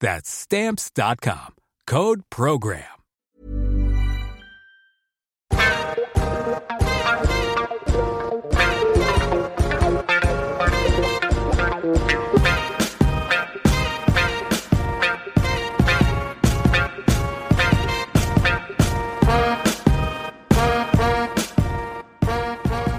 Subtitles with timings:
[0.00, 1.54] That's stamps.com.
[1.86, 2.84] Code program.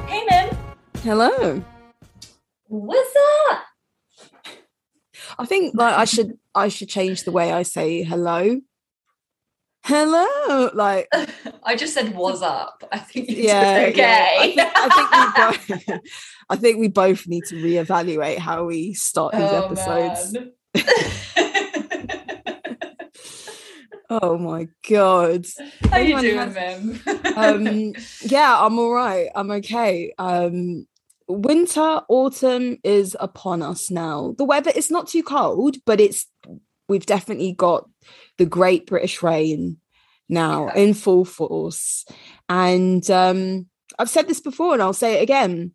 [0.07, 0.57] Hey, Mim.
[1.03, 1.63] Hello.
[2.67, 3.15] What's
[3.49, 3.66] up?
[5.39, 8.59] I think like I should I should change the way I say hello.
[9.85, 11.07] Hello, like
[11.63, 12.83] I just said was up.
[12.91, 14.19] I think yeah, did yeah.
[14.47, 14.55] okay.
[14.57, 16.01] I, think, I think we both
[16.49, 20.37] I think we both need to reevaluate how we start these Oh, episodes.
[24.09, 25.45] Oh my god.
[25.91, 27.01] How you doing, has- Mim?
[27.35, 29.27] Um yeah, I'm all right.
[29.35, 30.13] I'm okay.
[30.17, 30.87] Um
[31.27, 34.33] winter, autumn is upon us now.
[34.37, 36.25] The weather is not too cold, but it's
[36.89, 37.89] we've definitely got
[38.37, 39.77] the great British rain
[40.29, 40.75] now Yeah.
[40.81, 42.05] in full force.
[42.49, 43.67] And um
[43.99, 45.71] I've said this before and I'll say it again.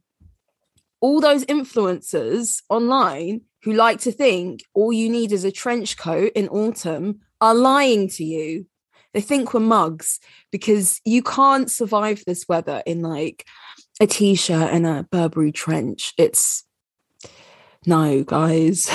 [1.00, 6.32] All those influencers online who like to think all you need is a trench coat
[6.34, 8.66] in autumn are lying to you.
[9.12, 13.44] They think we're mugs because you can't survive this weather in like
[14.00, 16.12] a t-shirt and a Burberry trench.
[16.19, 16.64] It's
[17.86, 18.91] no, guys.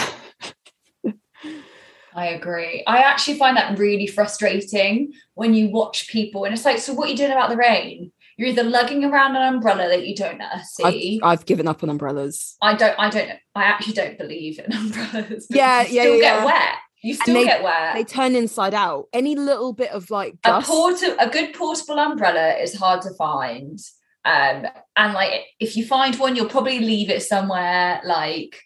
[2.15, 2.83] I agree.
[2.87, 7.07] I actually find that really frustrating when you watch people and it's like, so what
[7.07, 8.11] are you doing about the rain?
[8.37, 10.47] You're either lugging around an umbrella that you don't uh,
[10.83, 11.19] I've, see.
[11.23, 12.55] I've given up on umbrellas.
[12.61, 12.93] I don't.
[12.99, 13.31] I don't.
[13.55, 15.47] I actually don't believe in umbrellas.
[15.49, 16.45] Yeah, you yeah, Still yeah, get yeah.
[16.45, 16.75] wet.
[17.03, 17.95] You still they- get wet.
[17.95, 19.05] They turn inside out.
[19.11, 20.67] Any little bit of like a dust.
[20.67, 23.79] porta- a good portable umbrella is hard to find
[24.27, 24.65] um
[24.95, 28.61] and like if you find one you'll probably leave it somewhere like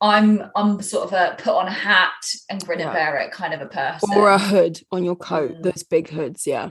[0.00, 2.12] i'm i'm sort of a put on a hat
[2.50, 5.52] and grin and bear it kind of a person or a hood on your coat.
[5.52, 5.62] Mm.
[5.62, 6.70] Those big hoods, yeah.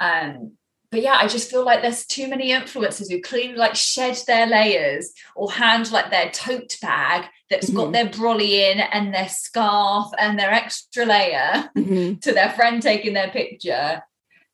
[0.00, 0.52] um
[0.90, 4.46] but yeah i just feel like there's too many influencers who clearly like shed their
[4.46, 7.92] layers or hand like their tote bag that's got Mhm.
[7.92, 12.20] their brolly in and their scarf and their extra layer Mhm.
[12.24, 14.02] to their friend taking their picture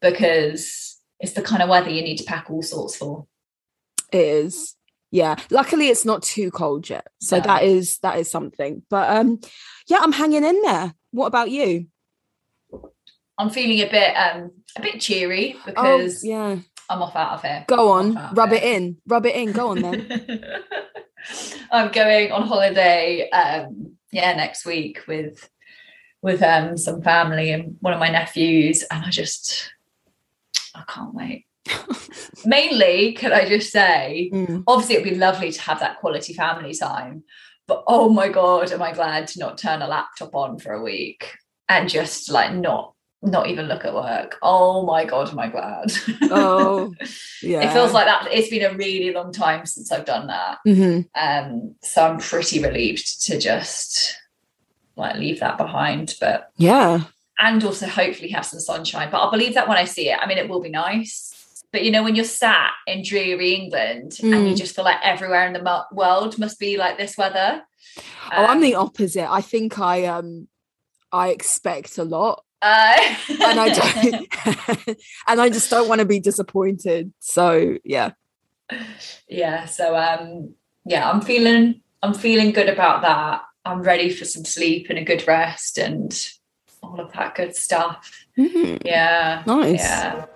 [0.00, 0.91] because
[1.22, 3.26] it's the kind of weather you need to pack all sorts for.
[4.12, 4.74] It is.
[5.10, 5.36] Yeah.
[5.50, 7.06] Luckily it's not too cold yet.
[7.20, 7.44] So No.
[7.44, 8.82] that is that is something.
[8.90, 9.40] But um
[9.86, 10.94] yeah, I'm hanging in there.
[11.12, 11.86] What about you?
[13.38, 16.58] I'm feeling a bit um a bit cheery Oh because yeah.
[16.90, 17.64] I'm off out of here.
[17.68, 18.16] Go on.
[18.16, 18.96] off out of Rub it in.
[19.06, 19.52] Rub it in.
[19.52, 20.44] Go on then.
[21.70, 25.48] I'm going on holiday um yeah next week with
[26.20, 29.72] with um some family and one of my nephews and I just
[30.74, 31.46] I can't wait.
[32.44, 34.64] Mainly, could I just say, Mm.
[34.66, 37.24] obviously it'd be lovely to have that quality family time
[37.68, 40.82] but oh my god am i glad to not turn a laptop on for a
[40.82, 41.30] week
[41.68, 45.92] and just like not not even look at work oh my god am i glad
[46.30, 46.92] Oh,
[47.40, 47.60] Yeah.
[47.68, 51.08] it feels like that it's been a really long time since i've done that Mhm.
[51.14, 54.16] um so i'm pretty relieved to just
[54.96, 57.04] like leave that behind but Yeah.
[57.38, 60.26] And also hopefully have some sunshine but i'll believe that when i see it i
[60.26, 64.46] mean it will be nice but you know when you're sat in dreary england and
[64.48, 64.58] you Mm.
[64.58, 67.62] just feel like everywhere in the world must be like this weather
[68.34, 69.28] Oh, I'm the Um, opposite.
[69.30, 70.48] I think I um
[71.10, 72.96] I expect a lot uh,
[73.28, 74.28] and I don't
[75.26, 77.12] and I just don't want to be disappointed.
[77.18, 78.12] So yeah.
[79.28, 80.54] yeah so um
[80.86, 85.04] yeah i'm feeling i'm feeling good about that i'm ready for some sleep and a
[85.04, 86.28] good rest and
[86.82, 88.80] all of that good stuff Mhm.
[88.84, 89.80] yeah Nice.
[89.80, 90.26] yeah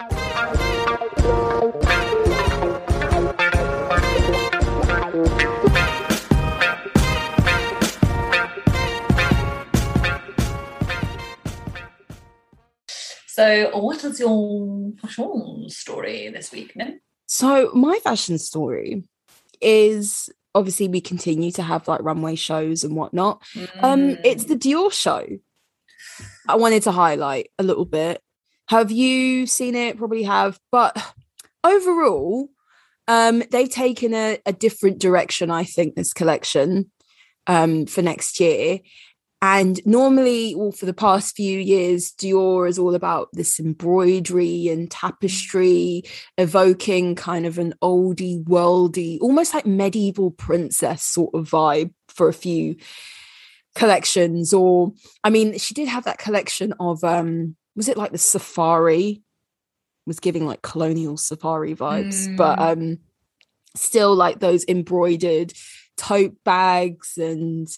[13.27, 17.01] So, what is your fashion story this week, Min?
[17.27, 19.05] So, my fashion story
[19.61, 23.43] is obviously we continue to have like runway shows and whatnot.
[23.83, 24.49] Um, it's Mm.
[24.49, 25.27] the Dior show.
[26.49, 28.23] I wanted to highlight a little bit.
[28.69, 29.97] Have you seen it?
[29.97, 30.97] Probably have, but
[31.65, 32.49] overall,
[33.09, 35.51] um, they've taken a, a different direction.
[35.51, 36.91] I think this collection
[37.47, 38.81] um, for next year.
[39.43, 44.91] And normally, well, for the past few years, Dior is all about this embroidery and
[44.91, 46.03] tapestry,
[46.39, 52.33] evoking kind of an oldie, worldy, almost like medieval princess sort of vibe for a
[52.33, 52.77] few
[53.77, 54.53] collections.
[54.53, 54.93] Or,
[55.23, 59.23] I mean, she did have that collection of, um, was it like the safari?
[60.07, 62.73] Was giving like colonial safari vibes, but Mm.
[62.73, 62.99] um,
[63.75, 65.53] still like those embroidered
[65.97, 67.69] tote bags and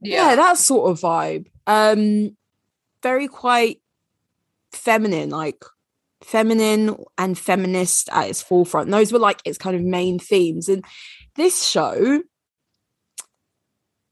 [0.00, 0.34] yeah.
[0.36, 2.36] that sort of vibe um
[3.02, 3.80] very quite
[4.72, 5.62] feminine like
[6.22, 10.84] feminine and feminist at its forefront those were like its kind of main themes and
[11.36, 12.20] this show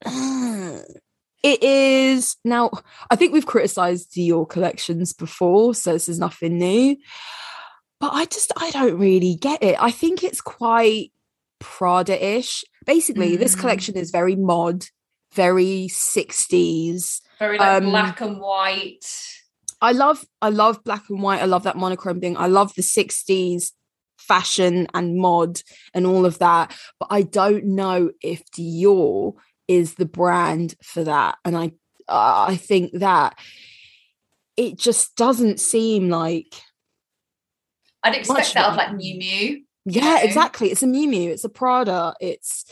[1.43, 2.71] it is now
[3.11, 6.97] i think we've criticized Dior collections before so this is nothing new
[8.01, 11.13] but i just i don't really get it i think it's quite
[11.59, 13.61] prada-ish basically this Mm.
[13.61, 14.87] collection is very mod
[15.33, 19.05] very 60s very like um, black and white.
[19.81, 21.43] I love I love black and white.
[21.43, 22.37] I love that monochrome thing.
[22.37, 23.73] I love the 60s
[24.17, 25.61] fashion and mod
[25.93, 26.75] and all of that.
[26.99, 29.35] But I don't know if Dior
[29.69, 31.39] is the brand for that.
[31.45, 31.73] And I
[32.09, 33.39] uh, I think that
[34.57, 36.55] it just doesn't seem like
[38.03, 39.65] I'd expect that of like Miu Miu.
[39.85, 40.21] yeah, know?
[40.23, 40.71] exactly.
[40.71, 41.29] It's a Miu Miu.
[41.29, 42.15] It's a Prada.
[42.21, 42.65] It's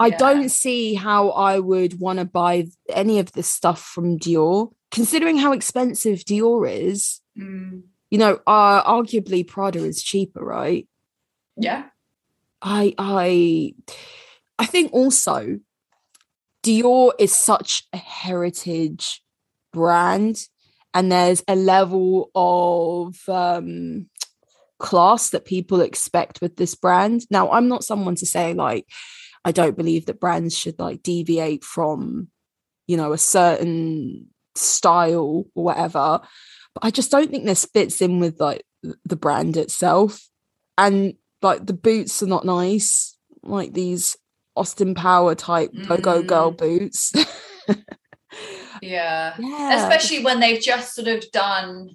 [0.00, 0.16] I Yeah.
[0.16, 5.36] don't see how I would want to buy any of this stuff from Dior, considering
[5.36, 7.20] how expensive Dior is.
[7.38, 10.88] Mm, you know, uh, arguably Prada is cheaper, right?
[11.56, 11.84] yeah.
[12.62, 13.74] I I
[14.58, 15.58] I think also
[16.62, 19.22] Dior is such a heritage
[19.72, 20.36] brand
[20.94, 24.08] and there's a level of um
[24.78, 27.22] class that people expect with this brand.
[27.30, 28.86] Now, I'm not someone to say like
[29.44, 32.28] I don't believe that brands should like deviate from
[32.86, 36.20] you know a certain style or whatever,
[36.74, 38.64] but I just don't think this fits in with like
[39.04, 40.28] the brand itself.
[40.78, 44.16] And like the boots are not nice, like these
[44.56, 46.56] Austin Power type go go girl Mm.
[46.58, 47.12] boots.
[48.80, 49.34] Yeah.
[49.38, 51.90] yeah, Especially when they've just sort of done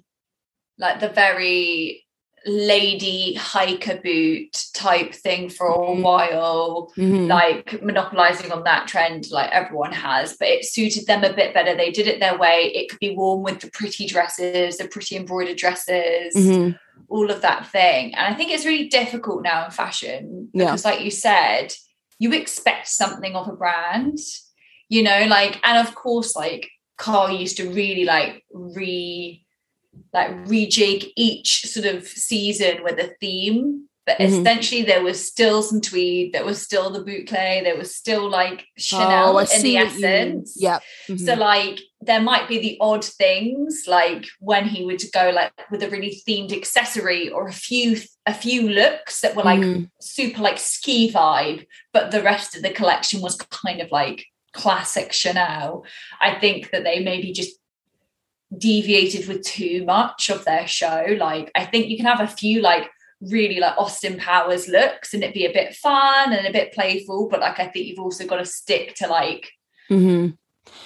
[0.78, 2.06] like the very
[2.46, 6.02] lady hiker boot type thing for a Mhm.
[6.02, 7.26] while, Mhm.
[7.28, 11.74] like monopolizing on that trend like everyone has, but it suited them a bit better.
[11.74, 12.70] They did it their way.
[12.74, 16.34] It could be worn with the pretty dresses, the pretty embroidered dresses.
[16.34, 16.78] Mhm.
[17.10, 18.14] all of that thing.
[18.14, 20.64] And I think it's really difficult now in fashion Yeah.
[20.66, 21.72] because, like you said,
[22.18, 24.18] you expect something of a brand,
[24.88, 29.44] you know, like, and of course, like Karl used to really like re
[30.12, 33.87] like rejig each sort of season with a theme.
[34.08, 34.40] But Mhm.
[34.40, 38.64] essentially, there was still some tweed, there was still the boucle, there was still like
[38.78, 40.02] Chanel Oh, in the what you mean.
[40.06, 40.56] essence.
[40.58, 40.82] Yep.
[41.08, 41.38] So Mhm.
[41.38, 45.90] like there might be the odd things like when he would go like with a
[45.90, 49.90] really themed accessory or a few a few looks that were like Mhm.
[50.00, 55.12] super like ski vibe, but the rest of the collection was kind of like classic
[55.12, 55.84] Chanel.
[56.18, 57.56] I think that they maybe just
[58.56, 61.04] deviated with too much of their show.
[61.18, 62.88] Like I think you can have a few like
[63.20, 67.28] really like Austin Powers looks and it be a bit fun and a bit playful,
[67.28, 69.50] but like I think you've also got to stick to like
[69.90, 70.36] Mhm.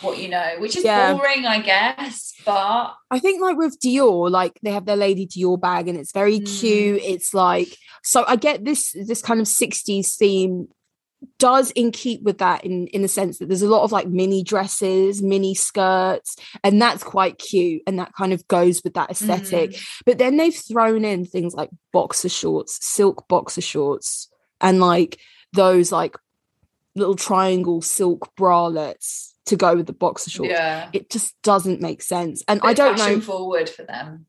[0.00, 1.12] what you know, which is Yeah.
[1.14, 2.32] boring, I guess.
[2.44, 6.12] But I think like with Dior, like they have their Lady Dior bag and it's
[6.12, 6.60] very Mm.
[6.60, 7.02] cute.
[7.04, 10.68] It's like so I get this this kind of 60s theme
[11.38, 14.08] does in keep with that in in the sense that there's a lot of like
[14.08, 19.10] mini dresses, mini skirts, and that's quite cute and that kind of goes with that
[19.10, 19.70] aesthetic.
[19.70, 19.86] Mm.
[20.06, 24.28] But then they've thrown in things like boxer shorts, silk boxer shorts,
[24.60, 25.18] and like
[25.52, 26.16] those like
[26.94, 30.50] little triangle silk bralettes to go with the boxer shorts.
[30.50, 32.44] yeah, It just doesn't make sense.
[32.46, 33.20] And I don't know.
[33.20, 34.26] forward for them.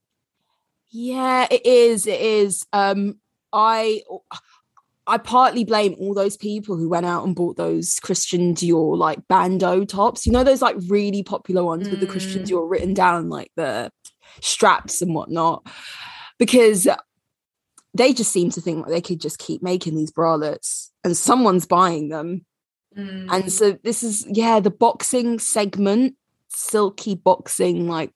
[0.89, 2.07] Yeah, it is.
[2.07, 2.65] It is.
[2.73, 3.19] Um,
[3.51, 4.01] I
[5.05, 9.27] I partly blame all those people who went out and bought those Christian Dior like
[9.27, 10.25] bandeau tops.
[10.25, 12.47] You know those like really popular ones with the Christian Mm.
[12.47, 13.91] Dior written down like the
[14.41, 15.67] straps and whatnot,
[16.39, 16.87] because
[17.93, 21.65] they just seem to think like they could just keep making these bralettes and someone's
[21.65, 22.45] buying them.
[22.97, 23.27] Mm.
[23.29, 26.15] And so this is yeah, the boxing segment,
[26.49, 28.11] silky boxing like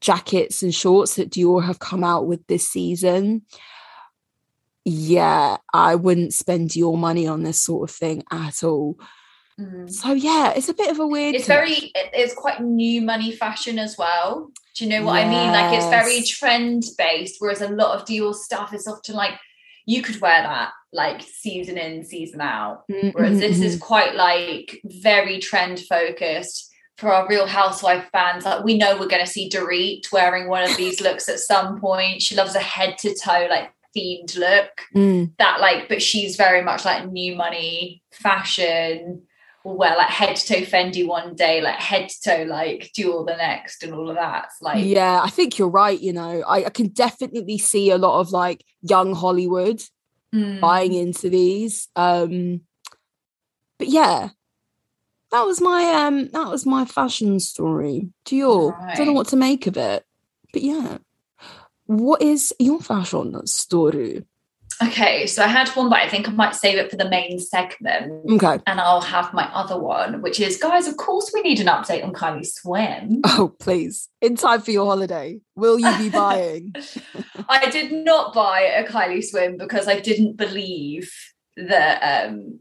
[0.00, 3.42] jackets and shorts that Dior have come out with this season,
[4.88, 8.96] yeah, I wouldn't spend your money on this sort of thing at all.
[9.60, 9.90] Mm.
[9.90, 11.34] So yeah, it's a bit of a weird.
[11.34, 14.52] It's very, it's quite new money fashion as well.
[14.76, 15.50] Do you know what I mean?
[15.50, 19.32] Like it's very trend based, whereas a lot of Dior stuff is often like
[19.86, 22.84] you could wear that like season in, season out.
[22.88, 28.44] Mm, Whereas this is quite like very trend focused for our Real Housewife fans.
[28.44, 31.80] Like we know we're going to see Dorit wearing one of these looks at some
[31.80, 32.22] point.
[32.22, 34.70] She loves a head to toe like themed look.
[34.94, 39.22] Mm, That like, but she's very much like new money fashion.
[39.64, 43.36] Wear like head to toe Fendi one day, like head to toe like dual the
[43.36, 44.44] next, and all of that.
[44.44, 46.00] It's like yeah, I think you're right.
[46.00, 49.82] You know, I, I can definitely see a lot of like young Hollywood
[50.32, 51.88] mm, buying into these.
[51.96, 52.60] Um,
[53.78, 54.28] but yeah,
[55.32, 58.08] that was my um that was my fashion story.
[58.24, 58.94] Dior.
[58.94, 60.04] Don't know what to make of it.
[60.52, 60.98] But yeah.
[61.86, 64.24] What is your fashion story?
[64.82, 67.38] Okay, so I had one, but I think I might save it for the main
[67.38, 68.30] segment.
[68.30, 68.58] Okay.
[68.66, 72.04] and I'll have my other one, which is guys, of course, we need an update
[72.04, 73.22] on Kylie Swim.
[73.38, 74.08] Oh, please.
[74.20, 75.40] In time for your holiday.
[75.54, 76.74] Will you be buying?
[77.48, 81.10] I did not buy a Kylie Swim because I didn't believe
[81.56, 82.60] that um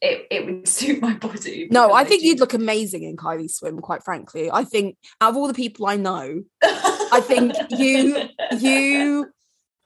[0.00, 1.68] it, it would suit my body.
[1.70, 4.50] No, I think do- you'd look amazing in Kylie Swim, quite frankly.
[4.50, 8.28] I think out of all the people I know, I think you
[8.58, 9.30] you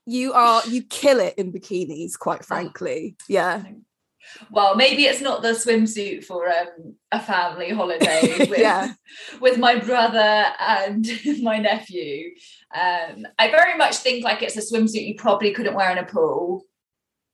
[0.07, 3.17] you are you kill it in bikinis, quite frankly.
[3.29, 3.63] Yeah.
[4.51, 8.93] well, maybe it's not the swimsuit for um, a family holiday with, Yeah.
[9.41, 11.07] with my brother and
[11.43, 12.31] my nephew.
[12.75, 16.05] Um, I very much think like it's a swimsuit you probably couldn't wear in a
[16.07, 16.65] pool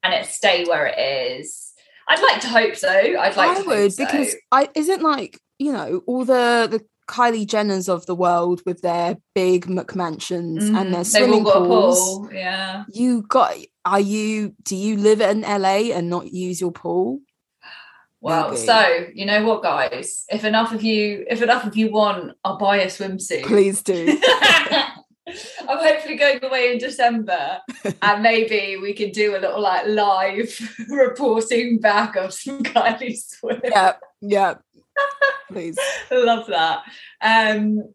[0.02, 0.98] and it stay where it
[1.38, 1.69] is.
[2.10, 2.88] I'd like to hope so.
[2.90, 4.04] I'd like I to would so.
[4.04, 8.82] because I isn't like, you know, all the the Kylie Jenners of the world with
[8.82, 11.04] their big McMansions and mm, their.
[11.04, 11.98] They've all swimming pools.
[11.98, 12.32] pool.
[12.32, 12.84] Yeah.
[12.92, 17.20] You got are you do you live in LA and not use your pool?
[18.22, 18.66] Well, Maybe.
[18.66, 20.26] so you know what, guys?
[20.28, 23.44] If enough of you, if enough of you want, I'll buy a swimsuit.
[23.44, 24.20] Please do.
[25.68, 27.58] I'm hopefully going away in December,
[28.02, 33.60] and maybe we can do a little like live reporting back of some Kylie Swim.
[33.64, 34.54] yeah, yeah.
[35.48, 35.78] Please.
[36.10, 36.82] Love that.
[37.20, 37.92] Um,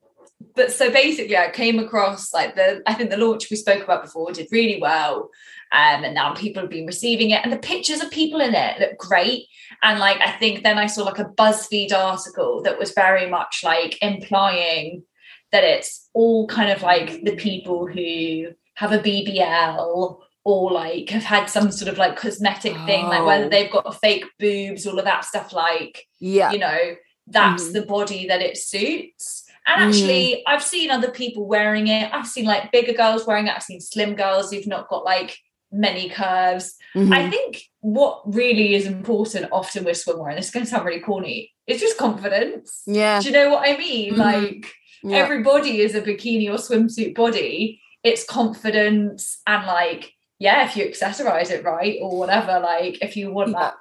[0.55, 4.03] but so basically, I came across like the I think the launch we spoke about
[4.03, 5.29] before did really well,
[5.71, 8.79] um, and now people have been receiving it, and the pictures of people in it
[8.79, 9.47] look great.
[9.81, 13.61] And like I think then I saw like a BuzzFeed article that was very much
[13.63, 15.03] like implying
[15.51, 21.23] that it's all kind of like the people who have a BBL or like have
[21.23, 23.49] had some sort of like cosmetic thing, like whether Oh.
[23.49, 26.51] they've got fake boobs, all of that stuff, like Yeah.
[26.51, 26.95] you know
[27.27, 27.73] that's Mhm.
[27.73, 29.87] the body that it suits and Mm.
[29.87, 33.63] actually i've seen other people wearing it i've seen like bigger girls wearing it i've
[33.63, 35.35] seen slim girls who've not got like
[35.71, 37.11] many curves Mhm.
[37.11, 40.85] i think what really is important often with swimwear and this is going to sound
[40.85, 43.19] really corny it's just confidence yeah.
[43.19, 44.17] do you know what i mean Mhm.
[44.17, 44.71] like
[45.11, 45.17] yeah.
[45.17, 51.49] everybody is a bikini or swimsuit body it's confidence and like yeah if you accessorize
[51.51, 53.75] it right or whatever like if you want that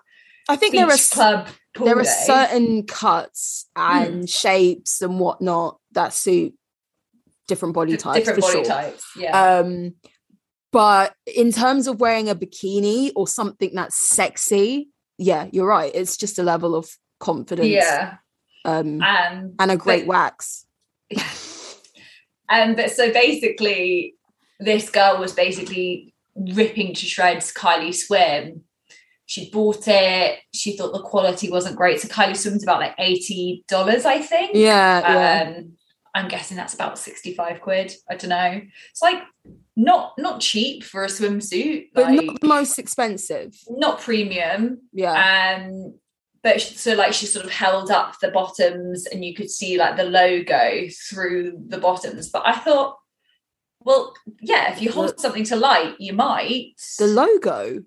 [0.48, 6.54] I think there are club there are certain cuts and shapes and whatnot that suit
[7.48, 8.64] different body types different body sure.
[8.64, 9.94] types yeah Um,
[10.74, 14.88] but in terms of wearing a bikini or something that's sexy,
[15.18, 15.92] yeah, you're right.
[15.94, 16.90] It's just a level of
[17.20, 17.68] confidence.
[17.68, 18.16] yeah
[18.64, 20.66] Um, and and a great but- wax.
[22.48, 24.14] And but so basically
[24.60, 28.62] this girl was basically ripping to shreds kylie swim.
[29.26, 30.38] She bought it.
[30.52, 32.00] She thought the quality wasn't great.
[32.00, 34.52] So kylie swim's about like 80 dollars i think.
[34.54, 35.56] Yeah, yeah.
[35.56, 35.72] um
[36.14, 37.92] i'm guessing that's about 65 quid.
[38.10, 38.60] I don't know.
[38.90, 39.22] It's like
[39.76, 43.54] not not cheap for a swimsuit but like not the most expensive.
[43.68, 44.82] not premium.
[44.92, 45.58] Yeah.
[45.58, 45.94] um
[46.44, 49.96] but so like she sort of held up the bottoms and you could see like
[49.96, 52.96] the logo through the bottoms but i thought
[53.80, 57.82] well yeah if you hold something to light you might the logo.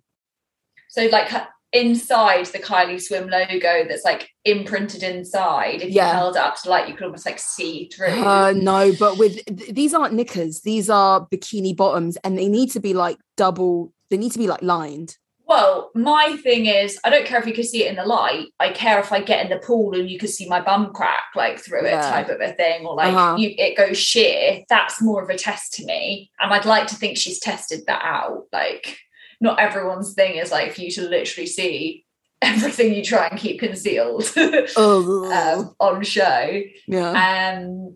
[0.89, 1.29] so like
[1.73, 6.07] inside the kylie swim logo that's like imprinted inside if Yeah.
[6.07, 9.17] you held it up to light you could almost like see through Uh, no, but
[9.17, 10.61] with th- these aren't knickers.
[10.61, 13.91] These are bikini bottoms, and they need to be like double.
[14.09, 15.17] They need to be like lined.
[15.47, 18.47] Well, my thing is, I don't care if you can see it in the light.
[18.59, 21.23] I care if I get in the pool and you can see my bum crack
[21.35, 22.01] like through it, Yeah.
[22.09, 23.37] type of a thing, or like Uh-huh.
[23.37, 24.63] you, it goes sheer.
[24.67, 28.01] That's more of a test to me, and I'd like to think she's tested that
[28.03, 28.43] out.
[28.51, 28.97] Like,
[29.39, 32.03] not everyone's thing is like for you to literally see
[32.41, 34.29] everything you try and keep concealed
[34.75, 36.61] Oh, um, on show.
[36.87, 37.55] yeah.
[37.57, 37.95] Um,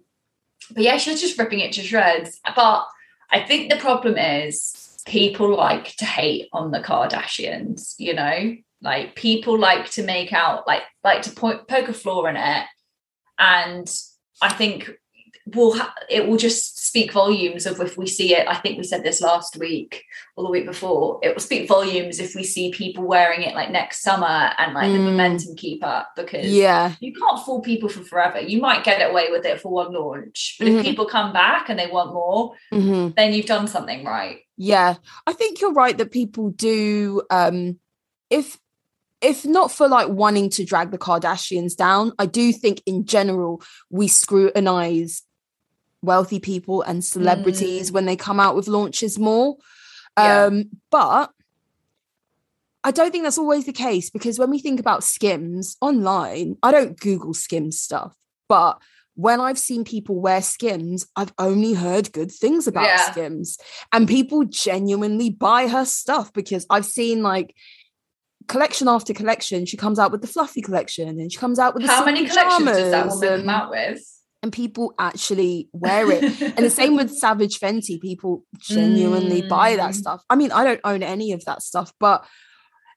[0.74, 2.40] but yeah, she was just ripping it to shreds.
[2.56, 2.86] But
[3.30, 9.16] I think the problem is people like to hate on the Kardashians, you know, like
[9.16, 12.66] people like to make out like like to point poke a flaw in it.
[13.38, 13.92] And
[14.42, 14.92] I think
[15.48, 18.48] will ha- it will just speak volumes of if we see it.
[18.48, 20.04] I think we said this last week
[20.36, 21.20] or the week before.
[21.24, 24.90] It will speak volumes if we see people wearing it like next summer and like
[24.90, 24.94] mm.
[24.94, 28.40] the momentum keep up because yeah, you can't fool people for forever.
[28.40, 30.78] You might get away with it for one launch, but mm-hmm.
[30.80, 33.14] if people come back and they want more, mm-hmm.
[33.16, 34.40] then you've done something right.
[34.64, 37.24] Yeah, I think you're right that people do.
[37.32, 37.80] um
[38.30, 38.60] if
[39.20, 43.64] if not for like wanting to drag the Kardashians down, I do think in general
[43.90, 45.24] we scrutinize
[46.04, 47.94] wealthy people and celebrities mm.
[47.94, 49.58] when they come out with launches more.
[50.16, 50.46] Yeah.
[50.46, 51.32] Um, but
[52.84, 56.72] I don't think that's always the case because when we think about skims online, I
[56.72, 58.16] don't Google skims stuff,
[58.48, 58.80] but
[59.16, 63.12] when I've seen people wear skims, I've only heard good things about yeah.
[63.12, 63.58] skims.
[63.92, 67.56] And people genuinely buy her stuff because I've seen like
[68.48, 69.66] collection after collection.
[69.66, 72.26] She comes out with the fluffy collection and she comes out with the how many
[72.26, 74.02] collections does that woman and, come out with?
[74.44, 76.24] and people actually wear it.
[76.42, 79.50] and the same with Savage Fenty, people genuinely mm.
[79.50, 79.96] buy that mm.
[79.96, 80.24] stuff.
[80.30, 82.26] I mean, I don't own any of that stuff, but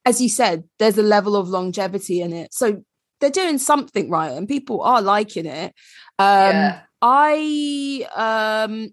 [0.06, 2.54] as you said, there's a level of longevity in it.
[2.54, 2.82] So
[3.20, 5.74] they're doing something right and people are liking it.
[6.18, 6.80] Um yeah.
[7.02, 8.92] I um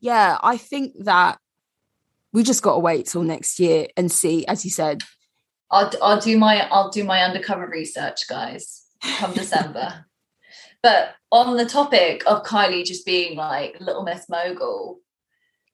[0.00, 1.38] yeah, I think that
[2.32, 5.02] we just got to wait till next year and see as you said.
[5.70, 10.06] I'll I'll do my I'll do my undercover research guys come December.
[10.82, 15.00] But on the topic of Kylie just being like Little Miss Mogul,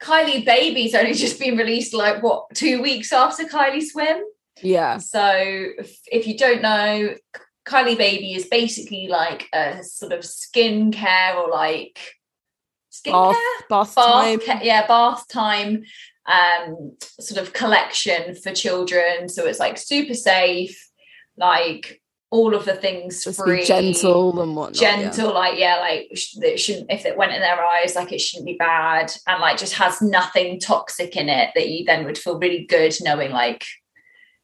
[0.02, 4.23] Kylie Baby's only just been released like what two weeks after Kylie Swim.
[4.62, 4.99] Yeah.
[4.99, 7.14] So if, if you don't know,
[7.66, 11.99] Kylie Baby is basically like a sort of skincare or like
[12.92, 13.35] skincare
[13.68, 14.40] bath, bath, time.
[14.40, 15.85] Ca- yeah, bath time
[16.26, 19.28] um sort of collection for children.
[19.28, 20.90] So it's like super safe,
[21.37, 22.00] like
[22.31, 24.74] all of the things Just free, gentle and whatnot.
[24.74, 25.35] Gentle, yeah.
[25.35, 28.57] like yeah, like it shouldn't if it went in their eyes, like it shouldn't be
[28.57, 32.64] bad, and like just has nothing toxic in it that you then would feel really
[32.64, 33.64] good knowing like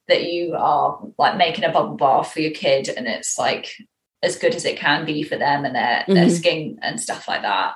[0.09, 3.73] that you are like making a bubble bath for your kid and it's like
[4.23, 6.15] as good as it can be for them and their mm-hmm.
[6.15, 7.75] their skin and stuff like that.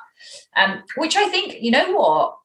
[0.57, 2.37] Um, which I think you know what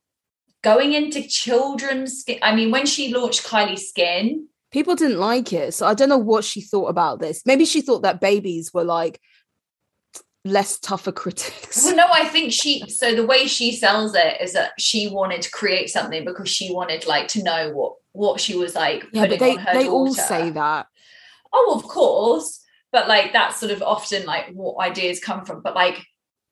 [0.64, 2.40] going into children's skin.
[2.42, 5.74] I mean, when she launched Kylie Skin people didn't like it.
[5.74, 7.46] So I don't know what she thought about this.
[7.46, 9.20] Maybe she thought that babies were like
[10.44, 11.84] less tougher critics.
[11.84, 15.42] Well, no, I think she so the way she sells it is that she wanted
[15.44, 19.06] to create something because she wanted like to know what what she was like.
[19.12, 19.90] Yeah, but they they daughter.
[19.90, 20.88] all say that.
[21.54, 22.60] Oh, of course.
[22.92, 25.62] But like that's sort of often like what ideas come from.
[25.62, 26.06] But like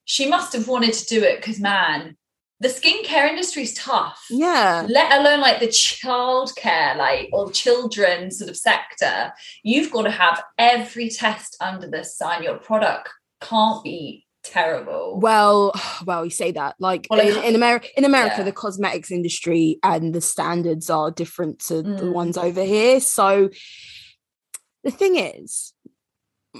[0.05, 2.17] she must have wanted to do it because man,
[2.61, 4.25] the skincare industry is tough.
[4.29, 4.85] Yeah.
[4.89, 9.33] Let alone like the childcare, like or children sort of sector.
[9.63, 12.43] You've got to have every test under the sun.
[12.43, 13.09] Your product
[13.41, 15.19] can't be terrible.
[15.19, 15.73] Well,
[16.05, 16.75] well, you say that.
[16.79, 18.43] Like well, in, in, America, in America, yeah.
[18.43, 21.97] the cosmetics industry and the standards are different to mm.
[21.97, 22.99] the ones over here.
[22.99, 23.49] So
[24.83, 25.73] the thing is,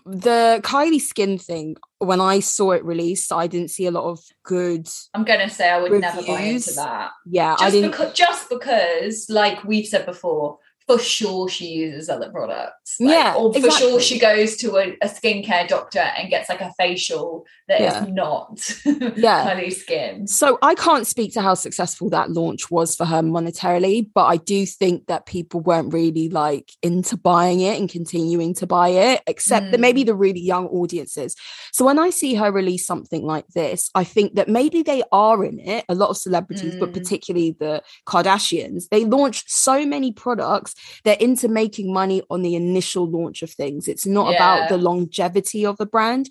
[0.06, 4.20] the Kylie skin thing, when I saw it released, I didn't see a lot of
[4.44, 4.88] good.
[5.14, 6.16] I'm gonna say I would reviews.
[6.16, 7.12] never buy into that.
[7.26, 7.92] Yeah, just I didn't.
[7.92, 12.96] Because, just because, like we've said before, for sure she uses other products.
[13.00, 13.36] Like, yeah.
[13.38, 13.80] Or for exactly.
[13.80, 18.04] sure she goes to a, a, skincare doctor and gets like a facial that yeah.
[18.04, 19.70] is not yeah.
[19.70, 20.26] Skin.
[20.26, 24.38] So I can't speak to how successful that launch was for her monetarily, but I
[24.38, 29.22] do think that people weren't really like into buying it and continuing to buy it,
[29.28, 29.72] except mm.
[29.72, 30.08] that maybe mm.
[30.08, 31.36] the really young audiences.
[31.72, 35.46] So when I see her release something like this, I think that maybe they are
[35.46, 36.80] in it, a lot of celebrities, mm.
[36.80, 40.74] but particularly the Kardashians, they launched so many products
[41.04, 43.88] they're into making money on the initial launch of things.
[43.88, 44.36] It's not yeah.
[44.36, 46.30] about the longevity of the brand.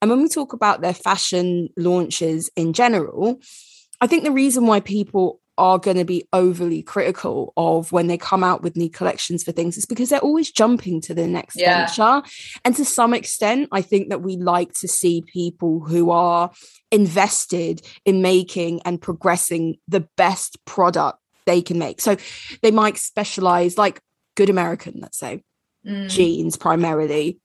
[0.00, 3.40] And when we talk about their fashion launches in general,
[4.00, 8.16] I think the reason why people are going to be overly critical of when they
[8.16, 11.56] come out with new collections for things is because they're always jumping to the next
[11.56, 11.86] yeah.
[11.86, 12.22] venture.
[12.64, 16.52] And to some extent, I think that we like to see people who are
[16.92, 22.00] invested in making and progressing the best product they can make.
[22.00, 22.16] So
[22.60, 24.00] they might specialize, like
[24.36, 25.42] good American, let's say,
[25.84, 26.08] mm.
[26.08, 27.40] jeans primarily.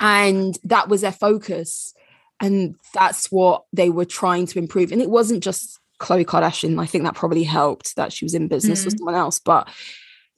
[0.00, 1.92] And that was their focus.
[2.40, 4.92] And that's what they were trying to improve.
[4.92, 6.80] And it wasn't just Khloe Kardashian.
[6.80, 8.84] I think that probably helped that she was in business mm.
[8.86, 9.40] with someone else.
[9.40, 9.68] But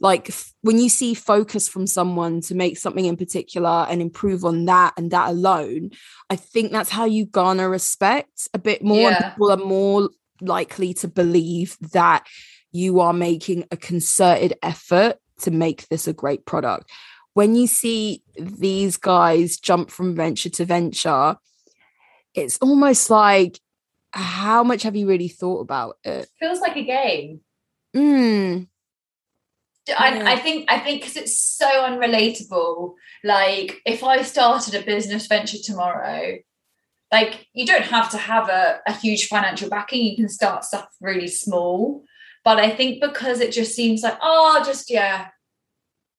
[0.00, 4.44] like f- when you see focus from someone to make something in particular and improve
[4.44, 5.90] on that and that alone
[6.28, 9.30] i think that's how you garner respect a bit more Yeah.
[9.30, 12.26] people are more likely to believe that
[12.72, 16.90] you are making a concerted effort to make this a great product
[17.34, 21.36] when you see these guys jump from venture to venture
[22.34, 23.60] it's almost like
[24.12, 27.40] how much have you really thought about it Feels like a game.
[27.94, 28.68] Mm,
[29.96, 30.30] I, Yeah.
[30.30, 32.94] I think I think because it's so unrelatable.
[33.22, 36.38] Like if I started a business venture tomorrow,
[37.12, 40.04] like you don't have to have a, a huge financial backing.
[40.04, 42.04] You can start stuff really small.
[42.44, 45.28] But I think because it just seems like, oh, just yeah,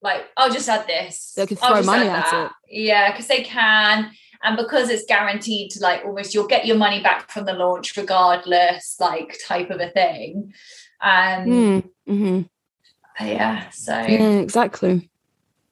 [0.01, 1.33] like I'll just add this.
[1.35, 2.51] They can throw money at that.
[2.69, 4.11] Yeah, because they can.
[4.43, 7.97] And because it's guaranteed to like almost you'll get your money back from the launch
[7.97, 10.53] regardless, like type of a thing.
[11.01, 12.49] And mm, mhm.
[13.19, 15.09] yeah, so yeah exactly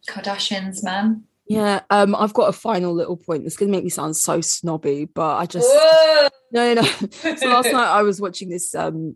[0.07, 1.23] Kardashians, man.
[1.47, 3.45] Yeah, um, I've got a final little point.
[3.45, 6.27] It's gonna make me sound so snobby, but I just Whoa!
[6.51, 6.81] no, no.
[6.81, 6.87] no.
[7.35, 9.15] so last night I was watching this um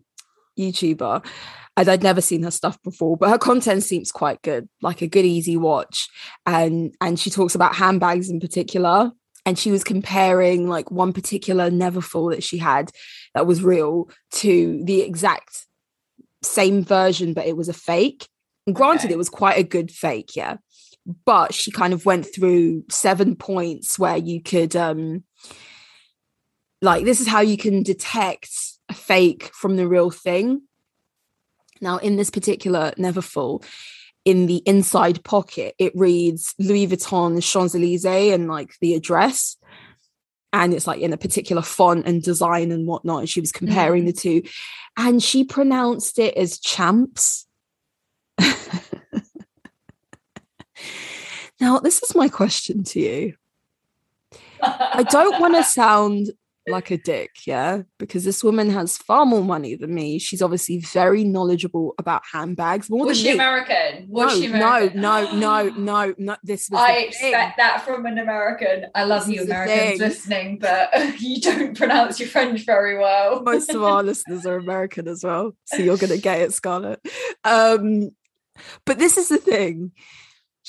[0.58, 1.24] YouTuber,
[1.76, 5.08] and I'd never seen her stuff before, but her content seems quite good, like a
[5.08, 6.08] good easy watch.
[6.46, 9.10] And and she talks about handbags in particular,
[9.44, 12.92] and she was comparing like one particular Neverfull that she had
[13.34, 15.66] that was real to the exact
[16.42, 18.28] same version, but it was a fake.
[18.66, 19.14] And granted, Okay.
[19.14, 20.56] it was quite a good fake, yeah.
[21.24, 25.24] But she kind of went through seven points where you could um
[26.82, 28.50] like this is how you can detect
[28.88, 30.62] a fake from the real thing.
[31.80, 33.64] Now, in this particular Neverfull,
[34.24, 39.56] in the inside pocket, it reads Louis Vuitton Champs Elysees and like the address.
[40.52, 43.20] And it's like in a particular font and design and whatnot.
[43.20, 44.42] And she was comparing the two.
[44.96, 47.46] And she pronounced it as champs.
[51.60, 53.34] now, this is my question to you.
[54.62, 56.30] I don't want to sound
[56.68, 60.18] like a dick, yeah, because this woman has far more money than me.
[60.18, 63.34] She's obviously very knowledgeable about handbags, more Was than she me.
[63.34, 64.06] American?
[64.08, 65.00] Was no, she no, American?
[65.00, 66.36] no, no, no, no.
[66.42, 68.86] This was I expect that from an American.
[68.94, 70.90] I love This you, Americans listening, but
[71.20, 73.42] you don't pronounce your French very well.
[73.42, 77.00] Most of our listeners are American as well, so you're gonna get it, Scarlett.
[77.44, 78.10] Um,
[78.84, 79.92] but this is the thing.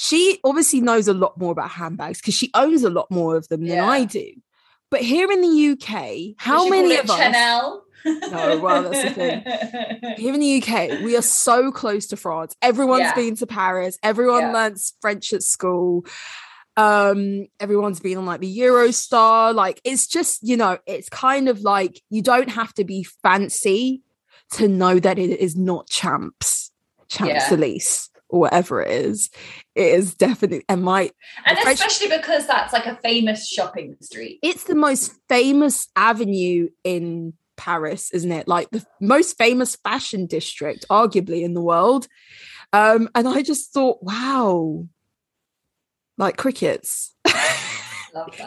[0.04, 3.48] She obviously knows a lot more about handbags because she owns a lot more of
[3.50, 4.32] them than I do.
[4.90, 7.18] But here in the UK, how many of us?
[7.20, 7.84] Chanel?
[8.04, 10.16] No, well, that's the thing.
[10.18, 12.56] Here in the UK, we are so close to France.
[12.60, 13.14] Everyone's Yeah.
[13.14, 14.00] been to Paris.
[14.02, 14.54] Everyone Yeah.
[14.54, 16.04] learns French at school.
[16.76, 19.54] Um, everyone's been on like the Eurostar.
[19.54, 24.02] Like it's just, you know, it's kind of like you don't have to be fancy
[24.54, 26.72] to know that it is not champs,
[27.08, 27.54] champs Yeah.
[27.54, 29.30] Elise, or whatever it is.
[29.76, 31.12] It is definitely and my
[31.46, 34.40] and especially because that's like a famous shopping street.
[34.42, 38.48] it's the most famous avenue in Paris, isn't it?
[38.48, 42.08] Like the most famous fashion district, arguably in the world.
[42.74, 44.88] Um, and I just thought, wow,
[46.18, 47.14] like crickets.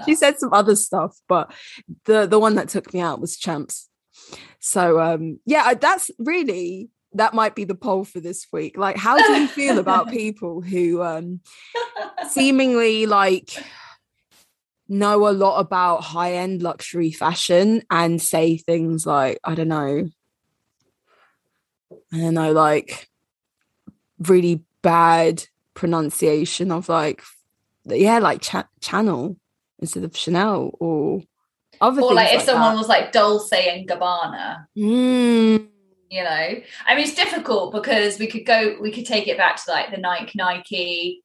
[0.04, 1.50] She said some other stuff, but
[2.04, 3.88] the the one that took me out was champs.
[4.60, 8.76] So um, yeah, that's really that might be the poll for this week.
[8.76, 11.40] Like, how do you feel about people who um,
[12.28, 13.56] seemingly like
[14.88, 20.08] know a lot about high end luxury fashion and say things like, I don't know,
[22.12, 23.08] I don't know, like
[24.18, 27.22] really bad pronunciation of like,
[27.84, 29.36] yeah, like cha- channel
[29.78, 31.22] instead of Chanel or
[31.80, 32.78] other or like if like someone that.
[32.78, 35.68] was like Dolce and Gabbana, Mm,
[36.14, 36.30] you know.
[36.86, 39.90] I mean, it's difficult because we could go, we could take it back to like
[39.90, 41.22] the Nike, Nike.